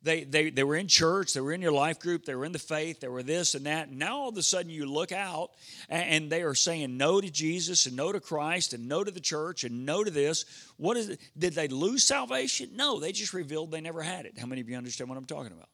They, 0.02 0.24
they, 0.24 0.50
they 0.50 0.64
were 0.64 0.78
in 0.78 0.88
church, 0.88 1.34
they 1.34 1.42
were 1.42 1.52
in 1.52 1.62
your 1.62 1.74
life 1.74 2.00
group, 2.00 2.24
they 2.24 2.34
were 2.34 2.46
in 2.46 2.54
the 2.54 2.60
faith, 2.60 3.02
they 3.02 3.10
were 3.10 3.22
this 3.22 3.54
and 3.54 3.66
that. 3.66 3.90
And 3.90 4.00
now 4.00 4.20
all 4.20 4.30
of 4.30 4.38
a 4.38 4.42
sudden 4.42 4.72
you 4.72 4.86
look 4.86 5.12
out 5.12 5.52
and 5.90 6.30
they 6.30 6.42
are 6.42 6.56
saying 6.56 6.96
no 6.96 7.20
to 7.20 7.30
Jesus 7.30 7.86
and 7.86 7.98
no 7.98 8.14
to 8.14 8.22
Christ 8.22 8.74
and 8.74 8.88
no 8.88 9.04
to 9.04 9.12
the 9.12 9.20
church 9.20 9.66
and 9.66 9.86
no 9.86 10.06
to 10.06 10.10
this. 10.10 10.46
What 10.78 10.96
is 10.96 11.10
it? 11.10 11.20
Did 11.38 11.54
they 11.54 11.68
lose 11.68 12.06
salvation? 12.06 12.70
No, 12.76 13.02
they 13.02 13.12
just 13.12 13.34
revealed 13.34 13.72
they 13.72 13.82
never 13.82 14.02
had 14.02 14.26
it. 14.26 14.40
How 14.40 14.46
many 14.46 14.62
of 14.62 14.70
you 14.70 14.78
understand 14.78 15.10
what 15.10 15.18
I'm 15.18 15.26
talking 15.26 15.52
about? 15.52 15.70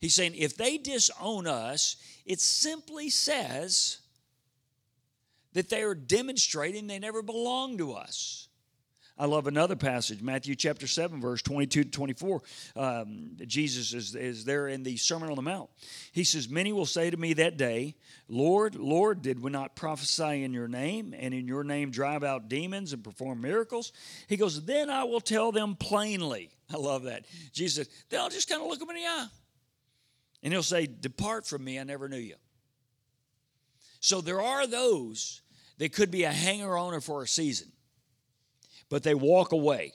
He's 0.00 0.14
saying 0.14 0.34
if 0.34 0.56
they 0.56 0.78
disown 0.78 1.46
us, 1.46 1.96
it 2.24 2.40
simply 2.40 3.10
says 3.10 3.98
that 5.52 5.68
they 5.68 5.82
are 5.82 5.94
demonstrating 5.94 6.86
they 6.86 6.98
never 6.98 7.20
belong 7.20 7.76
to 7.78 7.92
us. 7.92 8.48
I 9.18 9.24
love 9.24 9.46
another 9.46 9.76
passage, 9.76 10.20
Matthew 10.20 10.54
chapter 10.54 10.86
7, 10.86 11.22
verse 11.22 11.40
22 11.40 11.84
to 11.84 11.90
24. 11.90 12.42
Um, 12.76 13.30
Jesus 13.46 13.94
is, 13.94 14.14
is 14.14 14.44
there 14.44 14.68
in 14.68 14.82
the 14.82 14.98
Sermon 14.98 15.30
on 15.30 15.36
the 15.36 15.42
Mount. 15.42 15.70
He 16.12 16.22
says, 16.22 16.50
Many 16.50 16.70
will 16.70 16.84
say 16.84 17.08
to 17.08 17.16
me 17.16 17.32
that 17.34 17.56
day, 17.56 17.94
Lord, 18.28 18.74
Lord, 18.74 19.22
did 19.22 19.40
we 19.40 19.50
not 19.50 19.74
prophesy 19.74 20.44
in 20.44 20.52
your 20.52 20.68
name, 20.68 21.14
and 21.18 21.32
in 21.32 21.48
your 21.48 21.64
name 21.64 21.90
drive 21.90 22.24
out 22.24 22.50
demons 22.50 22.92
and 22.92 23.02
perform 23.02 23.40
miracles? 23.40 23.92
He 24.28 24.36
goes, 24.36 24.62
Then 24.66 24.90
I 24.90 25.04
will 25.04 25.22
tell 25.22 25.50
them 25.50 25.76
plainly. 25.76 26.50
I 26.74 26.76
love 26.76 27.04
that. 27.04 27.24
Jesus 27.54 27.88
Then 28.10 28.20
I'll 28.20 28.28
just 28.28 28.50
kind 28.50 28.60
of 28.60 28.68
look 28.68 28.80
them 28.80 28.90
in 28.90 28.96
the 28.96 29.06
eye. 29.06 29.28
And 30.42 30.52
he'll 30.52 30.62
say, 30.62 30.86
Depart 30.86 31.46
from 31.46 31.64
me, 31.64 31.80
I 31.80 31.84
never 31.84 32.10
knew 32.10 32.18
you. 32.18 32.36
So 34.00 34.20
there 34.20 34.42
are 34.42 34.66
those 34.66 35.40
that 35.78 35.94
could 35.94 36.10
be 36.10 36.24
a 36.24 36.32
hanger 36.32 36.76
on 36.76 37.00
for 37.00 37.22
a 37.22 37.28
season 37.28 37.72
but 38.88 39.02
they 39.02 39.14
walk 39.14 39.52
away 39.52 39.92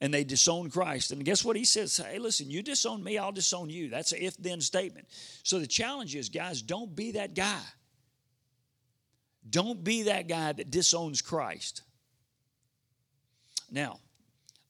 and 0.00 0.12
they 0.12 0.24
disown 0.24 0.70
Christ. 0.70 1.12
And 1.12 1.24
guess 1.24 1.44
what 1.44 1.56
he 1.56 1.64
says? 1.64 1.96
Hey, 1.96 2.18
listen, 2.18 2.50
you 2.50 2.62
disown 2.62 3.04
me, 3.04 3.18
I'll 3.18 3.32
disown 3.32 3.70
you. 3.70 3.88
That's 3.88 4.12
an 4.12 4.20
if 4.22 4.36
then 4.36 4.60
statement. 4.60 5.08
So 5.42 5.58
the 5.58 5.66
challenge 5.66 6.14
is, 6.16 6.28
guys, 6.28 6.62
don't 6.62 6.94
be 6.96 7.12
that 7.12 7.34
guy. 7.34 7.60
Don't 9.48 9.82
be 9.82 10.04
that 10.04 10.28
guy 10.28 10.52
that 10.52 10.70
disowns 10.70 11.22
Christ. 11.22 11.82
Now, 13.70 14.00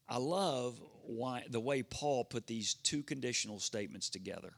I 0.08 0.18
love 0.18 0.80
why 1.02 1.44
the 1.48 1.60
way 1.60 1.82
Paul 1.82 2.24
put 2.24 2.46
these 2.46 2.74
two 2.74 3.02
conditional 3.02 3.58
statements 3.58 4.10
together. 4.10 4.52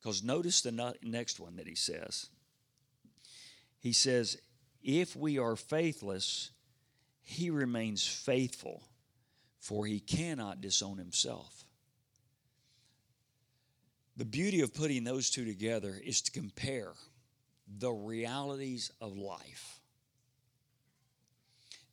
Because 0.00 0.22
notice 0.22 0.60
the 0.60 0.94
next 1.02 1.40
one 1.40 1.56
that 1.56 1.66
he 1.66 1.74
says. 1.74 2.28
He 3.80 3.92
says, 3.92 4.38
if 4.82 5.16
we 5.16 5.38
are 5.38 5.56
faithless, 5.56 6.50
he 7.28 7.50
remains 7.50 8.06
faithful, 8.06 8.82
for 9.60 9.84
he 9.84 10.00
cannot 10.00 10.62
disown 10.62 10.96
himself. 10.96 11.62
The 14.16 14.24
beauty 14.24 14.62
of 14.62 14.72
putting 14.72 15.04
those 15.04 15.28
two 15.28 15.44
together 15.44 15.94
is 16.02 16.22
to 16.22 16.30
compare 16.30 16.94
the 17.78 17.90
realities 17.90 18.92
of 19.02 19.18
life. 19.18 19.78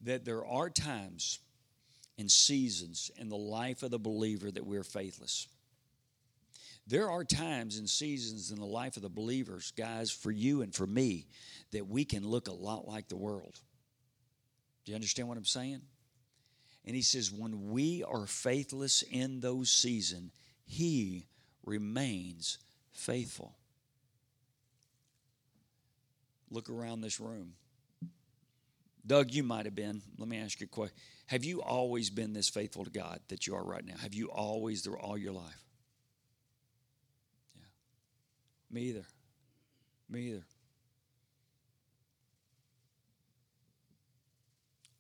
That 0.03 0.23
there 0.23 0.45
are 0.45 0.69
times 0.69 1.39
and 2.17 2.31
seasons 2.31 3.11
in 3.17 3.27
the 3.27 3.35
life 3.35 3.83
of 3.83 3.91
the 3.91 3.99
believer 3.99 4.49
that 4.49 4.65
we're 4.65 4.85
faithless. 4.85 5.49
There 6.87 7.09
are 7.11 7.25
times 7.25 7.77
and 7.77 7.89
seasons 7.89 8.51
in 8.51 8.57
the 8.57 8.65
life 8.65 8.95
of 8.95 9.03
the 9.03 9.09
believers, 9.09 9.73
guys, 9.75 10.11
for 10.11 10.31
you 10.31 10.61
and 10.61 10.73
for 10.73 10.87
me, 10.87 11.27
that 11.71 11.89
we 11.89 12.05
can 12.05 12.25
look 12.25 12.47
a 12.47 12.53
lot 12.53 12.87
like 12.87 13.09
the 13.09 13.17
world. 13.17 13.59
Do 14.85 14.91
you 14.91 14.95
understand 14.95 15.27
what 15.27 15.37
I'm 15.37 15.45
saying? 15.45 15.81
And 16.85 16.95
he 16.95 17.01
says, 17.01 17.31
when 17.31 17.71
we 17.71 18.03
are 18.03 18.27
faithless 18.27 19.01
in 19.01 19.39
those 19.39 19.71
seasons, 19.71 20.31
he 20.65 21.27
remains 21.65 22.59
faithful. 22.91 23.55
Look 26.51 26.69
around 26.69 27.01
this 27.01 27.19
room. 27.19 27.53
Doug, 29.05 29.31
you 29.31 29.43
might 29.43 29.65
have 29.65 29.75
been. 29.75 30.01
Let 30.17 30.27
me 30.27 30.37
ask 30.37 30.59
you 30.59 30.65
a 30.65 30.67
question. 30.67 30.95
Have 31.27 31.43
you 31.43 31.61
always 31.61 32.09
been 32.09 32.33
this 32.33 32.49
faithful 32.49 32.85
to 32.85 32.91
God 32.91 33.19
that 33.29 33.47
you 33.47 33.55
are 33.55 33.63
right 33.63 33.85
now? 33.85 33.95
Have 33.97 34.13
you 34.13 34.27
always 34.27 34.81
through 34.81 34.97
all 34.97 35.17
your 35.17 35.33
life? 35.33 35.63
Yeah. 37.55 37.65
Me 38.71 38.81
either. 38.83 39.05
Me 40.09 40.21
either. 40.29 40.43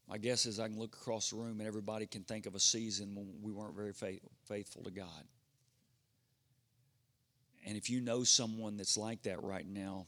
My 0.07 0.17
guess 0.17 0.45
is 0.45 0.59
I 0.59 0.67
can 0.67 0.77
look 0.77 0.95
across 0.95 1.31
the 1.31 1.37
room 1.37 1.59
and 1.59 1.67
everybody 1.67 2.05
can 2.05 2.23
think 2.23 2.45
of 2.45 2.53
a 2.53 2.59
season 2.59 3.15
when 3.15 3.27
we 3.41 3.51
weren't 3.51 3.75
very 3.75 3.93
faithful 3.93 4.83
to 4.83 4.91
God. 4.91 5.23
And 7.65 7.75
if 7.75 7.89
you 7.89 8.01
know 8.01 8.23
someone 8.23 8.77
that's 8.77 8.97
like 8.97 9.23
that 9.23 9.41
right 9.43 9.67
now, 9.67 10.05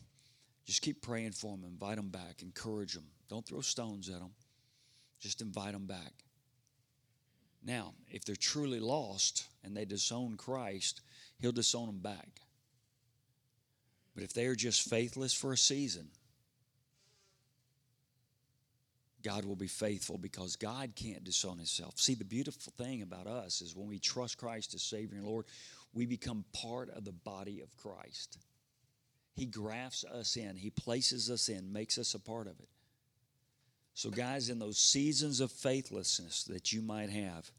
just 0.65 0.83
keep 0.83 1.01
praying 1.01 1.31
for 1.31 1.51
them, 1.51 1.63
invite 1.65 1.95
them 1.95 2.10
back, 2.10 2.43
encourage 2.43 2.93
them. 2.93 3.05
Don't 3.29 3.45
throw 3.45 3.62
stones 3.62 4.10
at 4.10 4.19
them, 4.19 4.31
just 5.19 5.41
invite 5.41 5.73
them 5.73 5.88
back. 5.88 6.13
Now, 7.65 7.95
if 8.07 8.23
they're 8.23 8.36
truly 8.36 8.79
lost 8.79 9.47
and 9.63 9.75
they 9.75 9.86
disown 9.86 10.38
Christ, 10.38 11.01
He'll 11.39 11.51
disown 11.51 11.88
them 11.88 11.99
back. 11.99 12.41
But 14.13 14.23
if 14.23 14.33
they 14.33 14.45
are 14.45 14.55
just 14.55 14.88
faithless 14.88 15.33
for 15.33 15.53
a 15.53 15.57
season, 15.57 16.10
God 19.23 19.45
will 19.45 19.56
be 19.56 19.67
faithful 19.67 20.17
because 20.17 20.56
God 20.56 20.93
can't 20.95 21.23
disown 21.23 21.58
himself. 21.58 21.97
See, 21.97 22.13
the 22.13 22.23
beautiful 22.23 22.71
thing 22.77 23.01
about 23.01 23.27
us 23.27 23.62
is 23.62 23.75
when 23.75 23.88
we 23.88 23.99
trust 23.99 24.38
Christ 24.38 24.73
as 24.75 24.84
Savior 24.84 25.17
and 25.17 25.27
Lord, 25.27 25.45
we 25.93 26.06
become 26.06 26.45
part 26.53 26.89
of 26.91 27.03
the 27.03 27.12
body 27.12 27.62
of 27.62 27.75
Christ. 27.75 28.38
He 29.34 29.45
grafts 29.45 30.03
us 30.03 30.36
in, 30.36 30.56
He 30.56 30.69
places 30.69 31.30
us 31.30 31.49
in, 31.49 31.71
makes 31.71 31.97
us 31.97 32.13
a 32.13 32.19
part 32.19 32.47
of 32.47 32.60
it. 32.60 32.69
So, 33.93 34.12
guys, 34.12 34.49
in 34.49 34.60
those 34.60 34.77
seasons 34.77 35.39
of 35.39 35.51
faithlessness 35.51 36.43
that 36.45 36.71
you 36.71 36.84
might 36.84 37.10
have, 37.10 37.49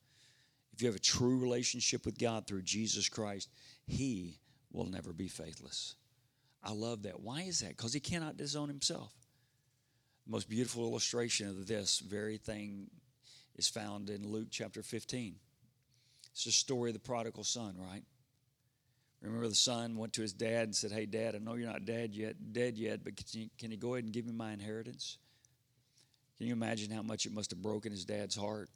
if 0.73 0.81
you 0.81 0.87
have 0.87 0.97
a 0.97 1.01
true 1.01 1.39
relationship 1.39 2.07
with 2.07 2.19
God 2.19 2.47
through 2.47 2.63
Jesus 2.63 3.09
Christ, 3.09 3.49
He 3.87 4.39
will 4.73 4.87
never 4.87 5.13
be 5.13 5.27
faithless. 5.27 5.97
I 6.63 6.73
love 6.73 7.03
that. 7.03 7.21
Why 7.21 7.43
is 7.43 7.61
that? 7.61 7.77
Because 7.77 7.93
He 7.93 8.01
cannot 8.01 8.37
disown 8.37 8.69
Himself 8.69 9.13
most 10.29 10.49
beautiful 10.49 10.85
illustration 10.85 11.49
of 11.49 11.67
this 11.67 12.01
very 12.01 12.37
thing 12.37 12.91
is 13.57 13.67
found 13.67 14.11
in 14.11 14.31
Luke 14.31 14.49
chapter 14.51 14.83
15. 14.83 15.35
It's 16.33 16.45
the 16.45 16.53
story 16.53 16.91
of 16.91 16.95
the 16.95 17.01
prodigal 17.01 17.45
son, 17.45 17.75
right? 17.79 18.03
Remember, 19.23 19.49
the 19.49 19.55
son 19.55 19.97
went 19.97 20.13
to 20.13 20.23
his 20.23 20.35
dad 20.35 20.65
and 20.65 20.77
said, 20.77 20.93
Hey, 20.93 21.07
dad, 21.07 21.35
I 21.35 21.39
know 21.39 21.55
you're 21.55 21.67
not 21.67 21.87
dead 21.87 22.15
yet, 22.15 22.53
dead 22.53 22.77
yet, 22.77 23.03
but 23.03 23.17
can 23.17 23.27
you, 23.33 23.49
can 23.59 23.71
you 23.71 23.77
go 23.79 23.95
ahead 23.95 24.05
and 24.05 24.13
give 24.13 24.27
me 24.27 24.33
my 24.33 24.53
inheritance? 24.53 25.17
Can 26.37 26.47
you 26.47 26.53
imagine 26.53 26.91
how 26.91 27.03
much 27.03 27.27
it 27.27 27.33
must 27.33 27.51
have 27.51 27.63
broken 27.63 27.91
his 27.91 28.05
dad's 28.05 28.37
heart? 28.37 28.69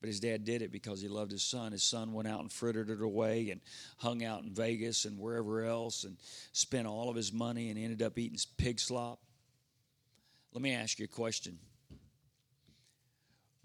But 0.00 0.08
his 0.08 0.20
dad 0.20 0.44
did 0.44 0.60
it 0.60 0.70
because 0.70 1.00
he 1.00 1.08
loved 1.08 1.30
his 1.30 1.42
son. 1.42 1.72
His 1.72 1.82
son 1.82 2.12
went 2.12 2.28
out 2.28 2.40
and 2.40 2.52
frittered 2.52 2.90
it 2.90 3.00
away 3.00 3.48
and 3.50 3.62
hung 3.96 4.22
out 4.22 4.42
in 4.42 4.50
Vegas 4.50 5.06
and 5.06 5.18
wherever 5.18 5.64
else 5.64 6.04
and 6.04 6.18
spent 6.52 6.86
all 6.86 7.08
of 7.08 7.16
his 7.16 7.32
money 7.32 7.70
and 7.70 7.78
ended 7.78 8.02
up 8.02 8.18
eating 8.18 8.38
pig 8.58 8.78
slop. 8.78 9.20
Let 10.56 10.62
me 10.62 10.72
ask 10.72 10.98
you 10.98 11.04
a 11.04 11.08
question. 11.08 11.58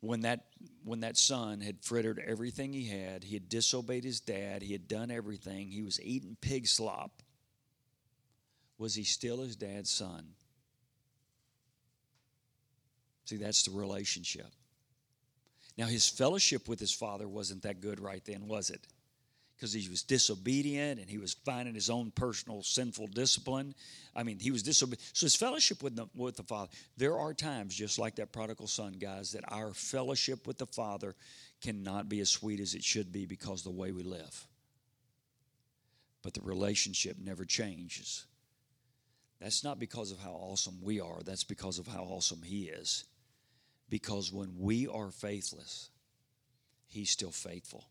When 0.02 0.20
that 0.22 0.48
when 0.84 1.00
that 1.00 1.16
son 1.16 1.62
had 1.62 1.82
frittered 1.82 2.22
everything 2.28 2.74
he 2.74 2.86
had, 2.90 3.24
he 3.24 3.34
had 3.34 3.48
disobeyed 3.48 4.04
his 4.04 4.20
dad, 4.20 4.62
he 4.62 4.74
had 4.74 4.90
done 4.90 5.10
everything, 5.10 5.70
he 5.70 5.84
was 5.84 6.02
eating 6.02 6.36
pig 6.42 6.68
slop. 6.68 7.24
Was 8.78 8.94
he 8.94 9.06
still 9.06 9.38
his 9.38 9.56
dad's 9.56 9.90
son? 9.90 10.32
See, 13.24 13.38
that's 13.38 13.64
the 13.64 13.72
relationship. 13.72 14.52
Now, 15.78 15.86
his 15.86 16.10
fellowship 16.10 16.68
with 16.68 16.82
his 16.82 16.92
father 16.92 17.30
wasn't 17.30 17.64
that 17.64 17.80
good 17.80 18.02
right 18.02 18.26
then, 18.26 18.50
was 18.50 18.70
it? 18.70 18.86
Because 19.62 19.74
he 19.74 19.88
was 19.90 20.02
disobedient 20.02 21.00
and 21.00 21.08
he 21.08 21.20
was 21.20 21.36
finding 21.46 21.76
his 21.76 21.92
own 21.92 22.10
personal 22.10 22.64
sinful 22.64 23.06
discipline. 23.06 23.76
I 24.16 24.24
mean, 24.24 24.40
he 24.40 24.50
was 24.50 24.64
disobedient. 24.64 25.08
So 25.14 25.28
his 25.28 25.36
fellowship 25.36 25.84
with 25.84 25.96
the, 25.96 26.08
with 26.16 26.36
the 26.36 26.42
Father. 26.42 26.72
There 26.98 27.20
are 27.20 27.32
times, 27.32 27.76
just 27.76 28.00
like 28.00 28.16
that 28.16 28.32
prodigal 28.32 28.66
son, 28.66 28.94
guys, 28.94 29.34
that 29.34 29.44
our 29.50 29.76
fellowship 29.76 30.48
with 30.48 30.58
the 30.58 30.66
Father 30.66 31.14
cannot 31.62 32.10
be 32.10 32.22
as 32.22 32.30
sweet 32.32 32.60
as 32.60 32.74
it 32.74 32.84
should 32.84 33.12
be 33.12 33.28
because 33.28 33.62
the 33.62 33.70
way 33.70 33.92
we 33.92 34.02
live. 34.02 34.48
But 36.24 36.34
the 36.34 36.42
relationship 36.42 37.18
never 37.24 37.46
changes. 37.46 38.26
That's 39.40 39.64
not 39.64 39.78
because 39.78 40.12
of 40.12 40.18
how 40.18 40.32
awesome 40.32 40.80
we 40.82 41.00
are, 41.00 41.20
that's 41.24 41.44
because 41.44 41.78
of 41.78 41.86
how 41.86 42.02
awesome 42.02 42.42
He 42.42 42.64
is. 42.64 43.06
Because 43.90 44.34
when 44.34 44.56
we 44.58 44.88
are 44.88 45.12
faithless, 45.12 45.92
He's 46.88 47.12
still 47.12 47.32
faithful 47.32 47.86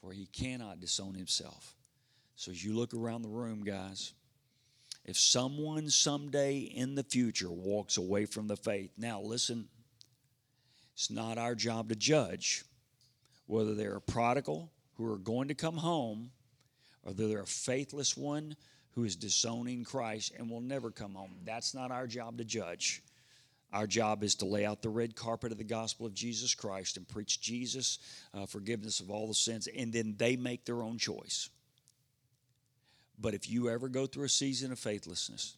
for 0.00 0.12
he 0.12 0.26
cannot 0.26 0.80
disown 0.80 1.14
himself. 1.14 1.74
So 2.36 2.50
as 2.50 2.64
you 2.64 2.74
look 2.74 2.94
around 2.94 3.22
the 3.22 3.28
room, 3.28 3.62
guys, 3.64 4.14
if 5.04 5.18
someone 5.18 5.90
someday 5.90 6.58
in 6.58 6.94
the 6.94 7.02
future 7.02 7.50
walks 7.50 7.96
away 7.96 8.26
from 8.26 8.46
the 8.46 8.56
faith, 8.56 8.92
now 8.96 9.20
listen, 9.20 9.68
it's 10.94 11.10
not 11.10 11.38
our 11.38 11.54
job 11.54 11.88
to 11.88 11.96
judge 11.96 12.64
whether 13.46 13.74
they're 13.74 13.96
a 13.96 14.00
prodigal 14.00 14.70
who 14.94 15.10
are 15.10 15.18
going 15.18 15.48
to 15.48 15.54
come 15.54 15.76
home 15.76 16.30
or 17.02 17.12
whether 17.12 17.28
they're 17.28 17.42
a 17.42 17.46
faithless 17.46 18.16
one 18.16 18.54
who 18.92 19.04
is 19.04 19.16
disowning 19.16 19.84
Christ 19.84 20.32
and 20.38 20.50
will 20.50 20.60
never 20.60 20.90
come 20.90 21.14
home. 21.14 21.34
That's 21.44 21.74
not 21.74 21.90
our 21.90 22.06
job 22.06 22.38
to 22.38 22.44
judge. 22.44 23.02
Our 23.72 23.86
job 23.86 24.24
is 24.24 24.34
to 24.36 24.46
lay 24.46 24.66
out 24.66 24.82
the 24.82 24.88
red 24.88 25.14
carpet 25.14 25.52
of 25.52 25.58
the 25.58 25.64
gospel 25.64 26.04
of 26.04 26.14
Jesus 26.14 26.54
Christ 26.54 26.96
and 26.96 27.06
preach 27.06 27.40
Jesus, 27.40 27.98
uh, 28.34 28.46
forgiveness 28.46 28.98
of 29.00 29.10
all 29.10 29.28
the 29.28 29.34
sins, 29.34 29.68
and 29.68 29.92
then 29.92 30.16
they 30.18 30.36
make 30.36 30.64
their 30.64 30.82
own 30.82 30.98
choice. 30.98 31.48
But 33.18 33.34
if 33.34 33.48
you 33.48 33.68
ever 33.68 33.88
go 33.88 34.06
through 34.06 34.24
a 34.24 34.30
season 34.30 34.72
of 34.72 34.78
faithlessness, 34.78 35.56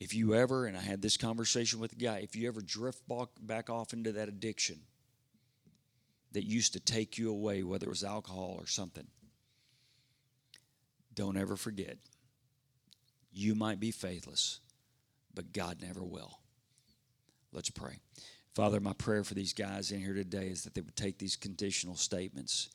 if 0.00 0.14
you 0.14 0.34
ever, 0.34 0.66
and 0.66 0.76
I 0.76 0.80
had 0.80 1.02
this 1.02 1.18
conversation 1.18 1.78
with 1.78 1.92
a 1.92 1.96
guy, 1.96 2.18
if 2.18 2.34
you 2.34 2.48
ever 2.48 2.62
drift 2.62 3.02
back 3.40 3.68
off 3.68 3.92
into 3.92 4.12
that 4.12 4.28
addiction 4.28 4.80
that 6.32 6.44
used 6.44 6.72
to 6.72 6.80
take 6.80 7.18
you 7.18 7.30
away, 7.30 7.62
whether 7.62 7.86
it 7.86 7.90
was 7.90 8.02
alcohol 8.02 8.56
or 8.58 8.66
something, 8.66 9.06
don't 11.14 11.36
ever 11.36 11.54
forget. 11.54 11.98
You 13.30 13.54
might 13.54 13.78
be 13.78 13.90
faithless, 13.90 14.60
but 15.34 15.52
God 15.52 15.82
never 15.82 16.02
will. 16.02 16.39
Let's 17.52 17.70
pray. 17.70 17.98
Father, 18.54 18.80
my 18.80 18.92
prayer 18.94 19.24
for 19.24 19.34
these 19.34 19.52
guys 19.52 19.92
in 19.92 20.00
here 20.00 20.14
today 20.14 20.48
is 20.48 20.64
that 20.64 20.74
they 20.74 20.80
would 20.80 20.96
take 20.96 21.18
these 21.18 21.36
conditional 21.36 21.96
statements 21.96 22.70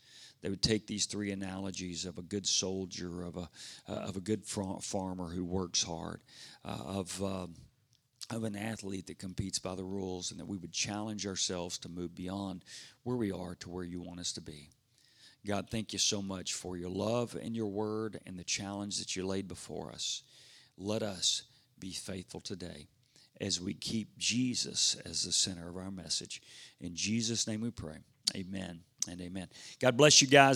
they 0.45 0.51
would 0.51 0.61
take 0.61 0.86
these 0.86 1.07
three 1.07 1.32
analogies 1.32 2.05
of 2.05 2.19
a 2.19 2.21
good 2.21 2.45
soldier, 2.45 3.23
of 3.23 3.36
a, 3.36 3.49
uh, 3.89 3.93
of 3.93 4.15
a 4.15 4.21
good 4.21 4.45
farmer 4.45 5.30
who 5.30 5.43
works 5.43 5.82
hard, 5.82 6.21
uh, 6.63 6.78
of, 6.86 7.23
uh, 7.23 7.47
of 8.30 8.43
an 8.43 8.55
athlete 8.55 9.07
that 9.07 9.17
competes 9.17 9.57
by 9.57 9.73
the 9.73 9.84
rules, 9.84 10.30
and 10.30 10.39
that 10.39 10.45
we 10.45 10.57
would 10.57 10.71
challenge 10.71 11.26
ourselves 11.26 11.80
to 11.80 11.89
move 11.89 12.13
beyond 12.13 12.63
where 13.01 13.17
we 13.17 13.32
are 13.32 13.55
to 13.55 13.71
where 13.71 13.84
you 13.84 13.99
want 13.99 14.19
us 14.19 14.34
to 14.34 14.41
be. 14.41 14.69
God, 15.47 15.71
thank 15.71 15.93
you 15.93 15.97
so 15.97 16.21
much 16.21 16.53
for 16.53 16.78
your 16.78 16.91
love 16.91 17.36
and 17.36 17.55
your 17.55 17.65
word 17.65 18.19
and 18.28 18.38
the 18.38 18.43
challenge 18.43 18.99
that 18.99 19.15
you 19.15 19.26
laid 19.26 19.47
before 19.47 19.91
us. 19.91 20.21
Let 20.78 21.01
us 21.01 21.41
be 21.80 21.91
faithful 21.91 22.41
today 22.41 22.86
as 23.42 23.60
we 23.60 23.74
keep 23.74 24.18
Jesus 24.18 24.96
as 25.06 25.24
the 25.24 25.32
center 25.32 25.70
of 25.70 25.78
our 25.78 25.92
message. 25.92 26.42
In 26.80 26.96
Jesus' 26.96 27.48
name 27.48 27.62
we 27.62 27.72
pray. 27.72 27.98
Amen 28.36 28.82
and 29.10 29.22
amen. 29.22 29.48
God 29.80 29.98
bless 29.98 30.22
you 30.22 30.28
guys. 30.28 30.54